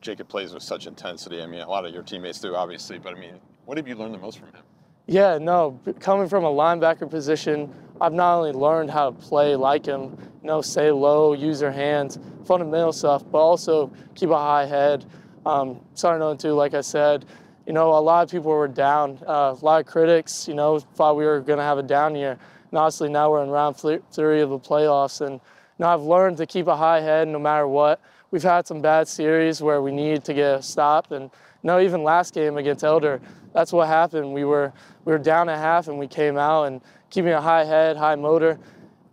Jacob 0.00 0.28
plays 0.28 0.54
with 0.54 0.62
such 0.62 0.86
intensity. 0.86 1.42
I 1.42 1.46
mean, 1.46 1.60
a 1.60 1.68
lot 1.68 1.84
of 1.84 1.92
your 1.92 2.02
teammates 2.02 2.40
do, 2.40 2.54
obviously, 2.54 2.98
but 2.98 3.14
I 3.14 3.20
mean, 3.20 3.34
what 3.66 3.76
have 3.76 3.86
you 3.86 3.94
learned 3.94 4.14
the 4.14 4.18
most 4.18 4.38
from 4.38 4.48
him? 4.48 4.62
Yeah, 5.06 5.38
no, 5.38 5.78
coming 5.98 6.28
from 6.28 6.44
a 6.44 6.50
linebacker 6.50 7.10
position, 7.10 7.72
I've 8.00 8.12
not 8.12 8.38
only 8.38 8.52
learned 8.52 8.90
how 8.90 9.10
to 9.10 9.16
play 9.16 9.56
like 9.56 9.84
him, 9.84 10.16
you 10.42 10.46
know, 10.46 10.62
stay 10.62 10.90
low, 10.90 11.34
use 11.34 11.60
your 11.60 11.70
hands, 11.70 12.18
fundamental 12.46 12.92
stuff, 12.92 13.24
but 13.30 13.38
also 13.38 13.92
keep 14.14 14.30
a 14.30 14.38
high 14.38 14.64
head. 14.64 15.04
Um, 15.44 15.80
starting 15.94 16.22
on 16.22 16.38
two, 16.38 16.52
like 16.52 16.74
I 16.74 16.80
said, 16.80 17.26
you 17.66 17.72
know, 17.72 17.90
a 17.90 18.00
lot 18.00 18.22
of 18.22 18.30
people 18.30 18.50
were 18.50 18.68
down. 18.68 19.18
Uh, 19.26 19.54
a 19.60 19.64
lot 19.64 19.80
of 19.80 19.86
critics, 19.86 20.48
you 20.48 20.54
know, 20.54 20.78
thought 20.78 21.16
we 21.16 21.24
were 21.24 21.40
going 21.40 21.58
to 21.58 21.64
have 21.64 21.78
a 21.78 21.82
down 21.82 22.14
year. 22.14 22.38
And 22.70 22.78
honestly, 22.78 23.08
now 23.08 23.30
we're 23.30 23.42
in 23.42 23.50
round 23.50 23.76
three 23.76 24.40
of 24.40 24.50
the 24.50 24.58
playoffs. 24.58 25.20
And 25.20 25.40
now 25.78 25.94
I've 25.94 26.02
learned 26.02 26.36
to 26.38 26.46
keep 26.46 26.66
a 26.66 26.76
high 26.76 27.00
head 27.00 27.28
no 27.28 27.38
matter 27.38 27.66
what. 27.66 28.00
We've 28.30 28.42
had 28.42 28.66
some 28.66 28.80
bad 28.80 29.08
series 29.08 29.60
where 29.60 29.82
we 29.82 29.92
need 29.92 30.24
to 30.24 30.34
get 30.34 30.60
a 30.60 30.62
stop. 30.62 31.10
And 31.10 31.30
know, 31.62 31.80
even 31.80 32.02
last 32.02 32.34
game 32.34 32.56
against 32.56 32.84
Elder, 32.84 33.20
that's 33.52 33.72
what 33.72 33.88
happened. 33.88 34.32
We 34.32 34.44
were, 34.44 34.72
we 35.04 35.12
were 35.12 35.18
down 35.18 35.48
a 35.48 35.58
half 35.58 35.88
and 35.88 35.98
we 35.98 36.06
came 36.06 36.38
out 36.38 36.64
and 36.64 36.80
keeping 37.10 37.32
a 37.32 37.40
high 37.40 37.64
head, 37.64 37.96
high 37.96 38.14
motor, 38.14 38.58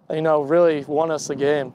you 0.09 0.21
know, 0.21 0.41
really 0.41 0.85
won 0.85 1.11
us 1.11 1.27
the 1.27 1.35
game 1.35 1.73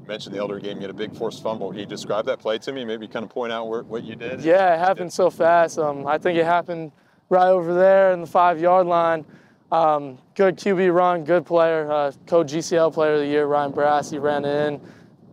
You 0.00 0.06
mentioned 0.06 0.34
the 0.34 0.38
Elder 0.38 0.58
game. 0.60 0.76
You 0.76 0.82
had 0.82 0.90
a 0.90 0.94
big 0.94 1.14
forced 1.14 1.42
fumble. 1.42 1.70
Can 1.70 1.80
you 1.80 1.86
describe 1.86 2.24
that 2.26 2.38
play 2.38 2.58
to 2.58 2.72
me? 2.72 2.84
Maybe 2.84 3.06
kind 3.08 3.24
of 3.24 3.30
point 3.30 3.52
out 3.52 3.68
where, 3.68 3.82
what 3.82 4.04
you 4.04 4.14
did. 4.16 4.40
Yeah, 4.40 4.74
it 4.74 4.78
happened 4.78 5.12
so 5.12 5.28
fast. 5.30 5.78
Um, 5.78 6.06
I 6.06 6.16
think 6.16 6.38
it 6.38 6.44
happened 6.44 6.92
right 7.28 7.48
over 7.48 7.74
there 7.74 8.12
in 8.12 8.20
the 8.22 8.26
five-yard 8.26 8.86
line. 8.86 9.26
Um, 9.70 10.18
good 10.34 10.56
QB 10.56 10.94
run, 10.94 11.24
good 11.24 11.44
player. 11.44 11.90
Uh, 11.90 12.12
co-GCL 12.26 12.92
player 12.92 13.14
of 13.14 13.20
the 13.20 13.26
year, 13.26 13.46
Ryan 13.46 13.72
Brass. 13.72 14.10
He 14.10 14.18
ran 14.18 14.44
in. 14.44 14.80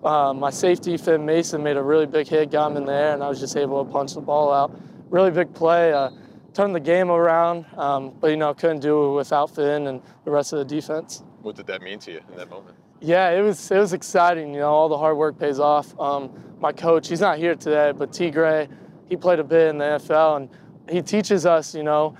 Uh, 0.03 0.33
my 0.33 0.49
safety, 0.49 0.97
Finn 0.97 1.25
Mason, 1.25 1.63
made 1.63 1.77
a 1.77 1.81
really 1.81 2.05
big 2.05 2.27
hit, 2.27 2.51
got 2.51 2.71
him 2.71 2.77
in 2.77 2.85
there, 2.85 3.13
and 3.13 3.23
I 3.23 3.29
was 3.29 3.39
just 3.39 3.55
able 3.55 3.83
to 3.83 3.91
punch 3.91 4.13
the 4.13 4.21
ball 4.21 4.51
out. 4.51 4.77
Really 5.09 5.31
big 5.31 5.53
play. 5.53 5.93
Uh, 5.93 6.09
turned 6.53 6.75
the 6.75 6.79
game 6.79 7.09
around, 7.09 7.65
um, 7.77 8.13
but 8.19 8.27
you 8.27 8.37
know 8.37 8.53
couldn't 8.53 8.79
do 8.79 9.11
it 9.11 9.15
without 9.15 9.53
Finn 9.53 9.87
and 9.87 10.01
the 10.23 10.31
rest 10.31 10.53
of 10.53 10.59
the 10.59 10.65
defense. 10.65 11.23
What 11.41 11.55
did 11.55 11.67
that 11.67 11.81
mean 11.81 11.99
to 11.99 12.11
you 12.11 12.21
in 12.31 12.37
that 12.37 12.49
moment? 12.49 12.75
Yeah, 13.01 13.31
it 13.31 13.41
was 13.41 13.71
it 13.71 13.77
was 13.77 13.93
exciting. 13.93 14.53
You 14.53 14.61
know, 14.61 14.69
all 14.69 14.89
the 14.89 14.97
hard 14.97 15.17
work 15.17 15.37
pays 15.37 15.59
off. 15.59 15.97
Um, 15.99 16.31
my 16.59 16.71
coach, 16.71 17.07
he's 17.07 17.21
not 17.21 17.37
here 17.37 17.55
today, 17.55 17.91
but 17.91 18.11
Tegray, 18.11 18.69
he 19.09 19.15
played 19.15 19.39
a 19.39 19.43
bit 19.43 19.69
in 19.69 19.77
the 19.77 19.85
NFL, 19.85 20.37
and 20.37 20.49
he 20.89 21.01
teaches 21.01 21.45
us, 21.45 21.75
you 21.75 21.83
know, 21.83 22.15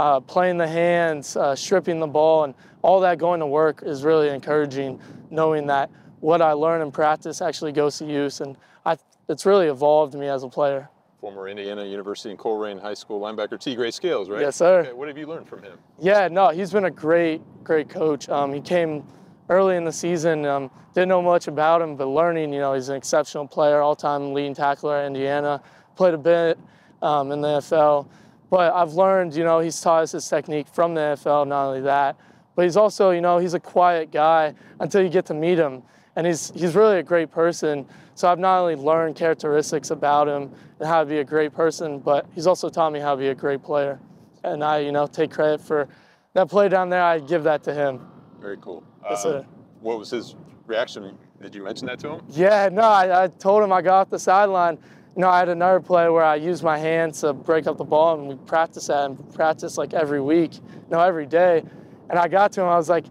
uh, 0.00 0.18
playing 0.18 0.56
the 0.56 0.66
hands, 0.66 1.36
uh, 1.36 1.54
stripping 1.54 2.00
the 2.00 2.06
ball, 2.06 2.44
and 2.44 2.54
all 2.80 3.00
that 3.00 3.18
going 3.18 3.38
to 3.38 3.46
work 3.46 3.82
is 3.84 4.02
really 4.02 4.30
encouraging. 4.30 4.98
Knowing 5.30 5.66
that 5.66 5.90
what 6.20 6.40
I 6.40 6.52
learn 6.52 6.80
in 6.80 6.90
practice 6.90 7.42
actually 7.42 7.72
goes 7.72 7.98
to 7.98 8.06
use, 8.06 8.40
and 8.40 8.56
I, 8.86 8.96
it's 9.28 9.44
really 9.44 9.66
evolved 9.66 10.14
me 10.14 10.26
as 10.28 10.42
a 10.42 10.48
player. 10.48 10.88
Former 11.20 11.48
Indiana 11.48 11.84
University 11.84 12.30
and 12.30 12.38
Colerain 12.38 12.80
High 12.80 12.94
School 12.94 13.20
linebacker 13.20 13.58
Tegray 13.58 13.92
Scales, 13.92 14.30
right? 14.30 14.40
Yes, 14.40 14.56
sir. 14.56 14.80
Okay, 14.80 14.92
what 14.94 15.06
have 15.06 15.18
you 15.18 15.26
learned 15.26 15.46
from 15.46 15.62
him? 15.62 15.76
Yeah, 15.98 16.28
no, 16.28 16.48
he's 16.48 16.72
been 16.72 16.86
a 16.86 16.90
great, 16.90 17.42
great 17.62 17.90
coach. 17.90 18.26
Um, 18.30 18.54
he 18.54 18.62
came 18.62 19.04
early 19.50 19.76
in 19.76 19.84
the 19.84 19.92
season. 19.92 20.46
Um, 20.46 20.70
didn't 20.94 21.10
know 21.10 21.20
much 21.20 21.46
about 21.46 21.82
him, 21.82 21.94
but 21.94 22.06
learning, 22.06 22.54
you 22.54 22.60
know, 22.60 22.72
he's 22.72 22.88
an 22.88 22.96
exceptional 22.96 23.46
player, 23.46 23.82
all-time 23.82 24.32
leading 24.32 24.54
tackler 24.54 24.96
at 24.96 25.06
Indiana. 25.06 25.62
Played 25.94 26.14
a 26.14 26.18
bit 26.18 26.58
um, 27.02 27.32
in 27.32 27.42
the 27.42 27.48
NFL, 27.48 28.06
but 28.50 28.74
I've 28.74 28.94
learned, 28.94 29.34
you 29.34 29.44
know, 29.44 29.60
he's 29.60 29.80
taught 29.80 30.02
us 30.02 30.12
his 30.12 30.28
technique 30.28 30.66
from 30.68 30.94
the 30.94 31.00
NFL. 31.00 31.46
Not 31.46 31.68
only 31.68 31.80
that, 31.82 32.16
but 32.56 32.64
he's 32.64 32.76
also, 32.76 33.10
you 33.10 33.20
know, 33.20 33.38
he's 33.38 33.54
a 33.54 33.60
quiet 33.60 34.10
guy 34.10 34.54
until 34.80 35.02
you 35.02 35.08
get 35.08 35.24
to 35.26 35.34
meet 35.34 35.56
him, 35.56 35.82
and 36.16 36.26
he's 36.26 36.50
he's 36.50 36.74
really 36.74 36.98
a 36.98 37.02
great 37.02 37.30
person. 37.30 37.86
So 38.14 38.28
I've 38.28 38.38
not 38.38 38.60
only 38.60 38.74
learned 38.74 39.16
characteristics 39.16 39.90
about 39.90 40.28
him 40.28 40.52
and 40.78 40.86
how 40.86 41.00
to 41.00 41.06
be 41.06 41.20
a 41.20 41.24
great 41.24 41.54
person, 41.54 42.00
but 42.00 42.26
he's 42.34 42.46
also 42.46 42.68
taught 42.68 42.92
me 42.92 43.00
how 43.00 43.14
to 43.14 43.18
be 43.18 43.28
a 43.28 43.34
great 43.34 43.62
player. 43.62 43.98
And 44.44 44.62
I, 44.62 44.80
you 44.80 44.92
know, 44.92 45.06
take 45.06 45.30
credit 45.30 45.60
for 45.60 45.88
that 46.34 46.50
play 46.50 46.68
down 46.68 46.90
there. 46.90 47.02
I 47.02 47.18
give 47.20 47.44
that 47.44 47.62
to 47.64 47.72
him. 47.72 48.06
Very 48.40 48.58
cool. 48.58 48.82
Yes, 49.08 49.24
um, 49.24 49.46
what 49.80 49.98
was 49.98 50.10
his 50.10 50.36
reaction? 50.66 51.16
Did 51.40 51.54
you 51.54 51.64
mention 51.64 51.86
that 51.86 51.98
to 52.00 52.10
him? 52.10 52.20
Yeah, 52.28 52.68
no, 52.70 52.82
I, 52.82 53.24
I 53.24 53.28
told 53.28 53.62
him 53.62 53.72
I 53.72 53.80
got 53.80 54.00
off 54.00 54.10
the 54.10 54.18
sideline. 54.18 54.78
You 55.16 55.22
know, 55.22 55.28
I 55.28 55.40
had 55.40 55.48
another 55.48 55.80
play 55.80 56.08
where 56.08 56.22
I 56.22 56.36
used 56.36 56.62
my 56.62 56.78
hands 56.78 57.20
to 57.22 57.32
break 57.32 57.66
up 57.66 57.76
the 57.76 57.84
ball, 57.84 58.18
and 58.18 58.28
we 58.28 58.36
practice 58.46 58.86
that 58.86 59.06
and 59.06 59.34
practice 59.34 59.76
like 59.76 59.92
every 59.92 60.20
week, 60.20 60.54
you 60.54 60.62
know, 60.90 61.00
every 61.00 61.26
day. 61.26 61.64
And 62.08 62.18
I 62.18 62.28
got 62.28 62.52
to 62.52 62.62
him, 62.62 62.68
I 62.68 62.76
was 62.76 62.88
like, 62.88 63.06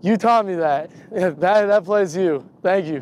you 0.00 0.16
taught 0.16 0.46
me 0.46 0.54
that. 0.54 0.90
that 1.10 1.40
that 1.40 1.84
plays 1.84 2.16
you. 2.16 2.48
Thank 2.62 2.86
you. 2.86 3.00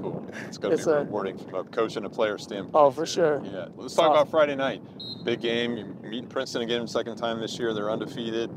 cool. 0.00 0.32
It's 0.46 0.58
going 0.58 0.76
to 0.76 0.84
be 0.84 0.90
rewarding 0.90 1.38
from 1.38 1.54
a 1.54 1.64
coach 1.64 1.96
and 1.96 2.06
a 2.06 2.10
player 2.10 2.38
standpoint. 2.38 2.74
Oh, 2.74 2.90
for 2.90 3.06
sure. 3.06 3.42
Yeah. 3.44 3.68
Let's 3.76 3.94
talk 3.94 4.10
about 4.10 4.30
Friday 4.30 4.56
night. 4.56 4.82
Big 5.24 5.40
game. 5.40 5.76
You're 5.76 5.86
meeting 5.86 6.28
Princeton 6.28 6.62
again, 6.62 6.86
second 6.86 7.16
time 7.16 7.40
this 7.40 7.58
year. 7.58 7.74
They're 7.74 7.90
undefeated 7.90 8.50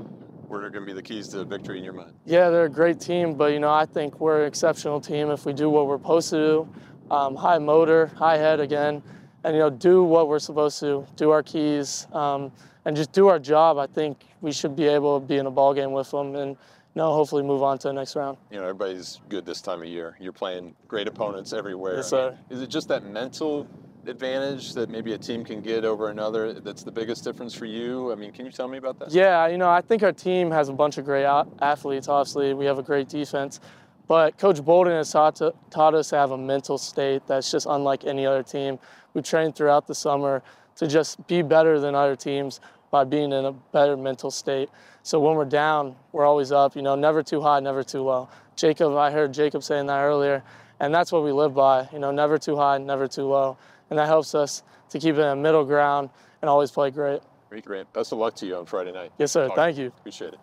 what 0.48 0.64
are 0.64 0.70
going 0.70 0.84
to 0.84 0.88
be 0.88 0.94
the 0.94 1.02
keys 1.02 1.28
to 1.30 1.44
victory 1.44 1.78
in 1.78 1.84
your 1.84 1.94
mind? 1.94 2.14
Yeah, 2.26 2.50
they're 2.50 2.66
a 2.66 2.70
great 2.70 3.00
team, 3.00 3.34
but 3.34 3.52
you 3.52 3.60
know 3.60 3.72
I 3.72 3.86
think 3.86 4.20
we're 4.20 4.42
an 4.42 4.48
exceptional 4.48 5.02
team 5.02 5.30
if 5.30 5.46
we 5.46 5.54
do 5.54 5.70
what 5.70 5.88
we're 5.88 5.98
supposed 5.98 6.30
to 6.32 6.36
do. 6.38 6.70
Um, 7.10 7.36
high 7.36 7.58
motor, 7.58 8.08
high 8.18 8.38
head 8.38 8.60
again, 8.60 9.02
and 9.44 9.56
you 9.56 9.62
know 9.62 9.70
do 9.70 10.04
what 10.04 10.28
we're 10.28 10.40
supposed 10.40 10.80
to 10.82 11.06
do 11.16 11.32
our 11.32 11.42
keys 11.42 12.08
um, 12.12 12.52
and 12.86 12.96
just 12.96 13.12
do 13.12 13.28
our 13.28 13.40
job. 13.40 13.78
I 13.78 13.88
think 13.88 14.26
we 14.42 14.52
should 14.52 14.76
be 14.76 14.88
able 14.88 15.20
to 15.20 15.26
be 15.26 15.38
in 15.38 15.46
a 15.46 15.52
ball 15.52 15.74
game 15.74 15.92
with 15.94 16.12
them 16.12 16.36
and 16.36 16.52
you 16.52 16.58
know 16.96 17.14
hopefully 17.14 17.44
move 17.44 17.64
on 17.64 17.78
to 17.80 17.88
the 17.88 17.94
next 17.94 18.16
round. 18.16 18.38
You 18.52 18.58
know 18.58 18.64
everybody's 18.64 19.22
good 19.30 19.46
this 19.46 19.62
time 19.62 19.82
of 19.82 19.88
year. 19.88 20.18
You're 20.20 20.34
playing 20.34 20.76
great 20.88 21.08
opponents 21.08 21.54
everywhere. 21.54 21.98
Yes, 21.98 22.10
sir. 22.10 22.38
Is 22.50 22.62
it 22.62 22.70
just 22.70 22.90
that 22.90 23.06
mental 23.06 23.68
advantage 24.06 24.74
that 24.74 24.90
maybe 24.90 25.14
a 25.14 25.18
team 25.18 25.44
can 25.44 25.62
get 25.62 25.84
over 25.84 26.10
another 26.10 26.54
that's 26.54 26.84
the 26.84 26.92
biggest 26.92 27.24
difference 27.24 27.54
for 27.54 27.66
you? 27.66 28.12
I 28.12 28.16
mean, 28.16 28.32
can 28.32 28.46
you 28.46 28.52
tell 28.52 28.68
me 28.68 28.78
about 28.78 29.00
that? 29.00 29.12
Yeah, 29.12 29.48
you 29.48 29.58
know, 29.58 29.70
I 29.70 29.82
think 29.82 30.04
our 30.04 30.14
team 30.14 30.52
has 30.52 30.70
a 30.70 30.74
bunch 30.74 30.98
of 30.98 31.06
great 31.06 31.26
athletes. 31.26 32.08
Obviously, 32.08 32.54
we 32.54 32.66
have 32.66 32.80
a 32.80 32.84
great 32.84 33.10
defense. 33.10 33.60
But 34.08 34.38
Coach 34.38 34.64
Bolden 34.64 34.94
has 34.94 35.12
taught, 35.12 35.36
to, 35.38 35.54
taught 35.70 35.94
us 35.94 36.10
to 36.10 36.16
have 36.16 36.32
a 36.32 36.38
mental 36.38 36.78
state 36.78 37.24
that's 37.28 37.52
just 37.52 37.68
unlike 37.70 38.06
any 38.06 38.26
other 38.26 38.44
team. 38.44 38.80
We 39.14 39.22
trained 39.22 39.56
throughout 39.56 39.88
the 39.88 39.96
summer 39.96 40.44
to 40.78 40.88
just 40.88 41.26
be 41.28 41.42
better 41.42 41.80
than 41.80 41.96
other 41.96 42.16
teams 42.16 42.60
by 42.90 43.04
being 43.04 43.34
in 43.34 43.46
a 43.46 43.52
better 43.52 43.98
mental 43.98 44.32
state. 44.32 44.70
So 45.04 45.20
when 45.20 45.36
we're 45.36 45.46
down, 45.46 45.96
we're 46.12 46.26
always 46.26 46.52
up, 46.52 46.76
you 46.76 46.82
know, 46.82 46.96
never 46.96 47.22
too 47.22 47.42
high, 47.42 47.60
never 47.60 47.84
too 47.84 48.04
low. 48.04 48.30
Jacob, 48.56 48.96
I 48.96 49.12
heard 49.12 49.34
Jacob 49.34 49.64
saying 49.64 49.88
that 49.88 50.02
earlier, 50.02 50.44
and 50.80 50.94
that's 50.94 51.12
what 51.12 51.24
we 51.24 51.32
live 51.32 51.54
by, 51.54 51.88
you 51.92 52.00
know, 52.00 52.12
never 52.12 52.38
too 52.38 52.56
high, 52.56 52.78
never 52.78 53.08
too 53.08 53.24
low 53.24 53.58
and 53.90 54.00
that 54.00 54.08
helps 54.08 54.36
us 54.36 54.64
to 54.90 55.00
keep 55.00 55.16
it 55.16 55.22
in 55.22 55.28
a 55.28 55.36
middle 55.36 55.66
ground 55.66 56.10
and 56.42 56.50
always 56.50 56.72
play 56.72 56.92
great. 56.92 57.22
Great, 57.50 57.66
great. 57.66 57.92
Best 57.94 58.12
of 58.12 58.20
luck 58.20 58.36
to 58.36 58.46
you 58.46 58.56
on 58.56 58.66
Friday 58.66 58.92
night. 58.92 59.12
Yes, 59.18 59.32
sir. 59.32 59.50
Thank 59.56 59.78
you. 59.78 59.88
Appreciate 59.88 60.34
it. 60.34 60.40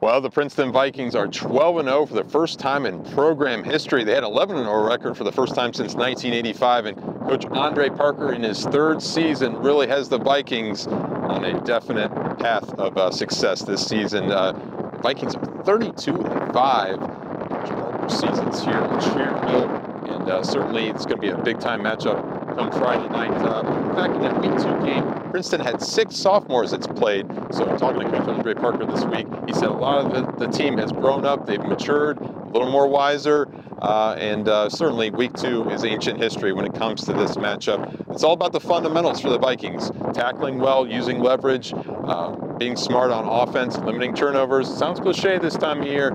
Well, 0.00 0.20
the 0.20 0.28
Princeton 0.28 0.72
Vikings 0.72 1.14
are 1.14 1.26
12 1.28 1.84
0 1.84 2.06
for 2.06 2.14
the 2.14 2.24
first 2.24 2.58
time 2.58 2.84
in 2.84 3.02
program 3.12 3.64
history. 3.64 4.04
They 4.04 4.14
had 4.14 4.24
11 4.24 4.56
0 4.56 4.86
record 4.86 5.16
for 5.16 5.24
the 5.24 5.32
first 5.32 5.54
time 5.54 5.72
since 5.72 5.94
1985, 5.94 6.86
and 6.86 6.96
Coach 6.96 7.46
Andre 7.46 7.88
Parker, 7.88 8.32
in 8.32 8.42
his 8.42 8.64
third 8.64 9.00
season, 9.00 9.56
really 9.56 9.86
has 9.86 10.08
the 10.08 10.18
Vikings 10.18 10.86
on 10.86 11.44
a 11.44 11.58
definite 11.64 12.10
path 12.38 12.68
of 12.74 12.98
uh, 12.98 13.10
success 13.10 13.62
this 13.62 13.86
season. 13.86 14.30
Uh, 14.30 14.52
Vikings 15.00 15.36
are 15.36 15.62
32 15.64 16.16
5 16.52 18.10
seasons 18.10 18.62
here 18.62 18.78
in 18.78 18.90
Sharonville, 19.00 20.10
and 20.16 20.28
uh, 20.28 20.42
certainly 20.42 20.88
it's 20.88 21.06
going 21.06 21.20
to 21.20 21.22
be 21.22 21.28
a 21.28 21.38
big 21.38 21.60
time 21.60 21.80
matchup 21.82 22.43
come 22.54 22.70
Friday 22.72 23.08
night. 23.08 23.32
Uh, 23.32 23.62
back 23.94 24.10
in 24.10 24.22
that 24.22 24.40
week 24.40 24.52
two 24.62 24.86
game, 24.86 25.30
Princeton 25.30 25.60
had 25.60 25.82
six 25.82 26.14
sophomores 26.16 26.70
that's 26.70 26.86
played. 26.86 27.26
So 27.50 27.68
I'm 27.68 27.78
talking 27.78 28.00
to 28.00 28.10
Coach 28.10 28.28
Andre 28.28 28.54
Parker 28.54 28.86
this 28.86 29.04
week, 29.04 29.26
he 29.46 29.52
said 29.52 29.68
a 29.68 29.72
lot 29.72 30.04
of 30.04 30.38
the, 30.38 30.46
the 30.46 30.52
team 30.52 30.78
has 30.78 30.92
grown 30.92 31.24
up, 31.24 31.46
they've 31.46 31.60
matured, 31.60 32.18
a 32.20 32.46
little 32.50 32.70
more 32.70 32.86
wiser, 32.86 33.48
uh, 33.82 34.14
and 34.18 34.48
uh, 34.48 34.70
certainly 34.70 35.10
week 35.10 35.32
two 35.34 35.68
is 35.70 35.84
ancient 35.84 36.18
history 36.18 36.52
when 36.52 36.64
it 36.64 36.74
comes 36.74 37.04
to 37.04 37.12
this 37.12 37.32
matchup. 37.32 38.10
It's 38.12 38.22
all 38.22 38.32
about 38.32 38.52
the 38.52 38.60
fundamentals 38.60 39.20
for 39.20 39.30
the 39.30 39.38
Vikings, 39.38 39.90
tackling 40.12 40.58
well, 40.58 40.86
using 40.86 41.20
leverage, 41.20 41.74
uh, 41.74 42.30
being 42.58 42.76
smart 42.76 43.10
on 43.10 43.26
offense, 43.26 43.76
limiting 43.78 44.14
turnovers. 44.14 44.72
Sounds 44.72 45.00
cliche 45.00 45.38
this 45.38 45.56
time 45.56 45.82
of 45.82 45.88
year, 45.88 46.12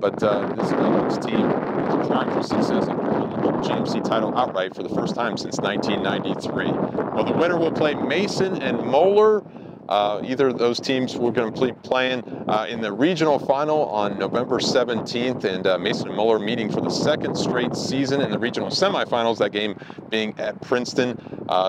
but 0.00 0.22
uh, 0.22 0.46
this 0.54 0.70
Vikings 0.72 1.18
team 1.24 1.50
is 1.50 2.08
trying 2.08 2.30
for 2.30 2.42
success 2.42 2.88
GMC 3.50 4.04
title 4.04 4.36
outright 4.36 4.74
for 4.74 4.82
the 4.82 4.88
first 4.88 5.14
time 5.14 5.36
since 5.36 5.58
1993. 5.58 6.70
Well, 7.14 7.24
the 7.24 7.32
winner 7.32 7.58
will 7.58 7.72
play 7.72 7.94
Mason 7.94 8.62
and 8.62 8.78
Moeller. 8.86 9.42
Uh, 9.92 10.22
either 10.24 10.48
of 10.48 10.56
those 10.56 10.80
teams 10.80 11.18
we're 11.18 11.30
going 11.30 11.52
to 11.52 11.66
be 11.66 11.70
playing 11.86 12.22
uh, 12.48 12.64
in 12.66 12.80
the 12.80 12.90
regional 12.90 13.38
final 13.38 13.84
on 13.90 14.18
November 14.18 14.58
17th, 14.58 15.44
and 15.44 15.66
uh, 15.66 15.76
Mason 15.76 16.08
and 16.08 16.16
Moeller 16.16 16.38
meeting 16.38 16.72
for 16.72 16.80
the 16.80 16.88
second 16.88 17.36
straight 17.36 17.76
season 17.76 18.22
in 18.22 18.30
the 18.30 18.38
regional 18.38 18.70
semifinals. 18.70 19.36
That 19.36 19.52
game 19.52 19.78
being 20.08 20.34
at 20.40 20.58
Princeton. 20.62 21.20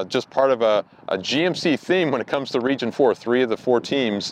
Just 0.07 0.29
part 0.29 0.51
of 0.51 0.61
a, 0.61 0.85
a, 1.09 1.17
GMC 1.17 1.77
theme 1.77 2.11
when 2.11 2.21
it 2.21 2.27
comes 2.27 2.49
to 2.51 2.61
Region 2.61 2.93
4. 2.93 3.13
Three 3.13 3.43
of 3.43 3.49
the 3.49 3.57
four 3.57 3.81
teams 3.81 4.31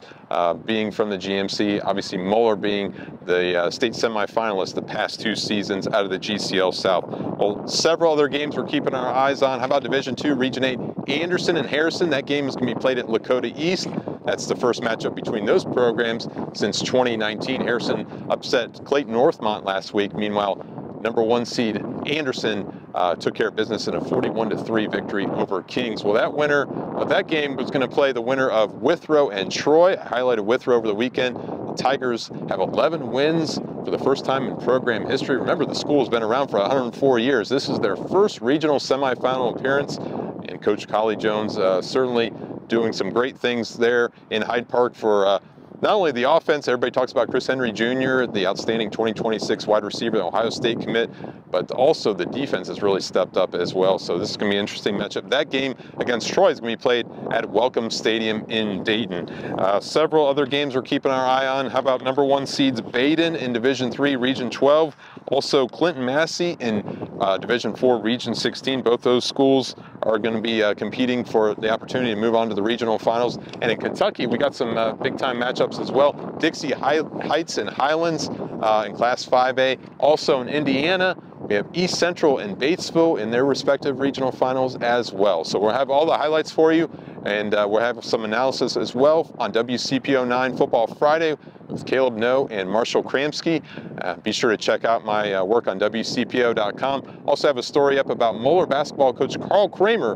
being 0.65 0.89
from 0.89 1.09
the 1.09 1.17
GMC. 1.17 1.81
Obviously, 1.83 2.17
Moeller 2.17 2.55
being 2.55 2.93
the 3.25 3.69
state 3.71 3.91
semifinalist 3.91 4.73
the 4.73 4.81
past 4.81 5.19
two 5.19 5.35
seasons 5.35 5.87
out 5.87 6.05
of 6.05 6.11
the 6.11 6.19
GCL 6.19 6.73
South. 6.73 7.05
Well, 7.09 7.67
several 7.67 8.13
other 8.13 8.29
games 8.29 8.55
we're 8.55 8.63
keeping 8.63 8.93
our 8.93 9.13
eyes 9.13 9.41
on. 9.41 9.59
How 9.59 9.65
about 9.65 9.83
Division 9.83 10.15
2, 10.15 10.35
Region 10.35 10.63
8? 10.63 10.79
Anderson 11.09 11.57
and 11.57 11.67
Harrison. 11.67 12.09
That 12.09 12.25
game 12.25 12.47
is 12.47 12.55
going 12.55 12.69
to 12.69 12.75
be 12.75 12.79
played 12.79 12.97
at 12.97 13.07
Lakota 13.07 13.51
East. 13.57 13.80
That's 14.25 14.45
the 14.45 14.55
first 14.55 14.81
matchup 14.81 15.15
between 15.15 15.45
those 15.45 15.65
programs 15.65 16.27
since 16.53 16.81
2019. 16.81 17.61
Harrison 17.61 18.05
upset 18.29 18.83
Clayton 18.85 19.13
Northmont 19.13 19.65
last 19.65 19.93
week. 19.93 20.13
Meanwhile, 20.13 20.65
number 21.03 21.21
one 21.23 21.45
seed 21.45 21.83
Anderson 22.05 22.81
uh, 22.93 23.15
took 23.15 23.35
care 23.35 23.47
of 23.47 23.55
business 23.55 23.87
in 23.87 23.95
a 23.95 24.01
41 24.01 24.57
3 24.57 24.87
victory 24.87 25.25
over 25.25 25.63
Kings. 25.63 26.03
Well, 26.03 26.13
that 26.13 26.33
winner 26.33 26.63
of 26.97 27.09
that 27.09 27.27
game 27.27 27.55
was 27.55 27.71
going 27.71 27.87
to 27.87 27.93
play 27.93 28.11
the 28.11 28.21
winner 28.21 28.49
of 28.49 28.81
Withrow 28.81 29.29
and 29.29 29.51
Troy. 29.51 29.93
I 29.93 30.05
highlighted 30.05 30.45
Withrow 30.45 30.75
over 30.75 30.87
the 30.87 30.95
weekend. 30.95 31.35
The 31.35 31.75
Tigers 31.77 32.27
have 32.49 32.59
11 32.59 33.11
wins 33.11 33.55
for 33.55 33.91
the 33.91 33.97
first 33.97 34.25
time 34.25 34.45
in 34.45 34.57
program 34.57 35.07
history. 35.07 35.37
Remember, 35.37 35.65
the 35.65 35.75
school 35.75 35.99
has 35.99 36.09
been 36.09 36.23
around 36.23 36.49
for 36.49 36.59
104 36.59 37.19
years. 37.19 37.49
This 37.49 37.69
is 37.69 37.79
their 37.79 37.95
first 37.95 38.41
regional 38.41 38.77
semifinal 38.77 39.57
appearance, 39.57 39.97
and 39.97 40.61
Coach 40.61 40.87
Collie 40.87 41.15
Jones 41.15 41.57
uh, 41.57 41.81
certainly 41.81 42.31
doing 42.71 42.93
some 42.93 43.09
great 43.09 43.37
things 43.37 43.77
there 43.77 44.09
in 44.29 44.41
Hyde 44.41 44.69
Park 44.69 44.95
for 44.95 45.27
uh, 45.27 45.39
not 45.81 45.93
only 45.93 46.11
the 46.11 46.29
offense, 46.29 46.67
everybody 46.69 46.91
talks 46.91 47.11
about 47.11 47.29
Chris 47.29 47.47
Henry 47.47 47.71
Jr., 47.71 48.25
the 48.27 48.45
outstanding 48.47 48.89
2026 48.89 49.67
wide 49.67 49.83
receiver, 49.83 50.19
the 50.19 50.23
Ohio 50.23 50.49
State 50.49 50.79
commit, 50.79 51.09
but 51.51 51.69
also 51.71 52.13
the 52.13 52.27
defense 52.27 52.67
has 52.67 52.81
really 52.81 53.01
stepped 53.01 53.35
up 53.35 53.55
as 53.55 53.73
well. 53.73 53.97
So 53.99 54.17
this 54.17 54.29
is 54.29 54.37
going 54.37 54.51
to 54.51 54.53
be 54.53 54.57
an 54.57 54.61
interesting 54.61 54.95
matchup. 54.95 55.29
That 55.29 55.49
game 55.49 55.75
against 55.99 56.29
Troy 56.29 56.49
is 56.51 56.59
going 56.59 56.71
to 56.71 56.77
be 56.77 56.81
played 56.81 57.07
at 57.31 57.49
Welcome 57.49 57.89
Stadium 57.89 58.45
in 58.47 58.83
Dayton. 58.83 59.27
Uh, 59.29 59.81
several 59.81 60.27
other 60.27 60.45
games 60.45 60.75
we're 60.75 60.83
keeping 60.83 61.11
our 61.11 61.25
eye 61.25 61.47
on. 61.47 61.65
How 61.65 61.79
about 61.79 62.03
number 62.03 62.23
one 62.23 62.45
seeds 62.45 62.79
Badin 62.79 63.35
in 63.37 63.51
Division 63.51 63.91
Three, 63.91 64.15
Region 64.15 64.49
12? 64.49 64.95
Also 65.27 65.67
Clinton-Massie 65.67 66.57
in 66.59 66.83
uh, 67.19 67.37
Division 67.37 67.75
4, 67.75 68.01
Region 68.01 68.33
16. 68.33 68.81
Both 68.81 69.01
those 69.01 69.25
schools 69.25 69.75
are 70.03 70.17
going 70.17 70.35
to 70.35 70.41
be 70.41 70.63
uh, 70.63 70.73
competing 70.73 71.23
for 71.23 71.55
the 71.55 71.69
opportunity 71.69 72.13
to 72.13 72.19
move 72.19 72.35
on 72.35 72.49
to 72.49 72.55
the 72.55 72.63
regional 72.63 72.99
finals. 72.99 73.37
And 73.61 73.71
in 73.71 73.79
Kentucky, 73.79 74.27
we 74.27 74.37
got 74.37 74.55
some 74.55 74.77
uh, 74.77 74.93
big 74.93 75.17
time 75.17 75.37
matchups 75.37 75.79
as 75.79 75.91
well. 75.91 76.13
Dixie 76.39 76.71
Heights 76.71 77.57
and 77.57 77.69
Highlands 77.69 78.29
uh, 78.29 78.85
in 78.87 78.95
Class 78.95 79.25
5A. 79.25 79.79
Also 79.99 80.41
in 80.41 80.49
Indiana, 80.49 81.15
we 81.47 81.55
have 81.55 81.67
East 81.73 81.97
Central 81.99 82.39
and 82.39 82.57
Batesville 82.57 83.19
in 83.19 83.31
their 83.31 83.45
respective 83.45 83.99
regional 83.99 84.31
finals 84.31 84.75
as 84.77 85.11
well. 85.11 85.43
So 85.43 85.59
we'll 85.59 85.73
have 85.73 85.89
all 85.89 86.05
the 86.05 86.17
highlights 86.17 86.51
for 86.51 86.71
you, 86.71 86.89
and 87.25 87.53
uh, 87.53 87.67
we'll 87.69 87.81
have 87.81 88.03
some 88.05 88.23
analysis 88.23 88.77
as 88.77 88.95
well 88.95 89.33
on 89.39 89.51
WCPO 89.51 90.27
9 90.27 90.57
Football 90.57 90.87
Friday 90.87 91.35
with 91.67 91.85
Caleb 91.85 92.15
Noe 92.15 92.47
and 92.51 92.69
Marshall 92.69 93.03
Kramsky. 93.03 93.63
Uh, 94.01 94.15
be 94.17 94.31
sure 94.31 94.51
to 94.51 94.57
check 94.57 94.85
out 94.85 95.03
my 95.03 95.33
uh, 95.33 95.43
work 95.43 95.67
on 95.67 95.79
WCPO.com. 95.79 97.23
Also 97.25 97.47
have 97.47 97.57
a 97.57 97.63
story 97.63 97.97
up 97.97 98.09
about 98.09 98.35
Moeller 98.35 98.65
basketball 98.65 99.13
coach 99.13 99.39
Carl 99.39 99.69
Kremer, 99.69 100.15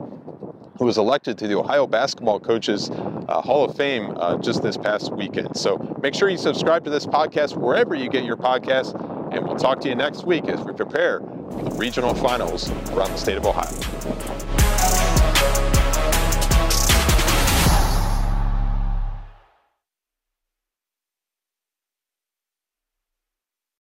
who 0.78 0.86
was 0.86 0.98
elected 0.98 1.38
to 1.38 1.48
the 1.48 1.58
Ohio 1.58 1.88
Basketball 1.88 2.40
Coaches 2.40 2.90
uh, 2.90 3.42
Hall 3.42 3.64
of 3.66 3.76
Fame 3.76 4.14
uh, 4.18 4.38
just 4.38 4.62
this 4.62 4.78
past 4.78 5.12
weekend. 5.14 5.56
So 5.58 5.98
make 6.02 6.14
sure 6.14 6.30
you 6.30 6.38
subscribe 6.38 6.84
to 6.84 6.90
this 6.90 7.06
podcast 7.06 7.56
wherever 7.56 7.96
you 7.96 8.10
get 8.10 8.26
your 8.26 8.38
podcasts, 8.38 8.94
and 9.32 9.46
we'll 9.46 9.56
talk 9.58 9.82
to 9.82 9.90
you 9.90 9.96
next 9.96 10.26
week 10.26 10.46
as 10.46 10.60
we 10.62 10.74
prepare 10.74 11.20
for 11.20 11.64
the 11.64 11.76
regional 11.76 12.14
finals 12.14 12.70
around 12.92 13.12
the 13.12 13.18
state 13.18 13.38
of 13.38 13.46
Ohio. 13.46 14.45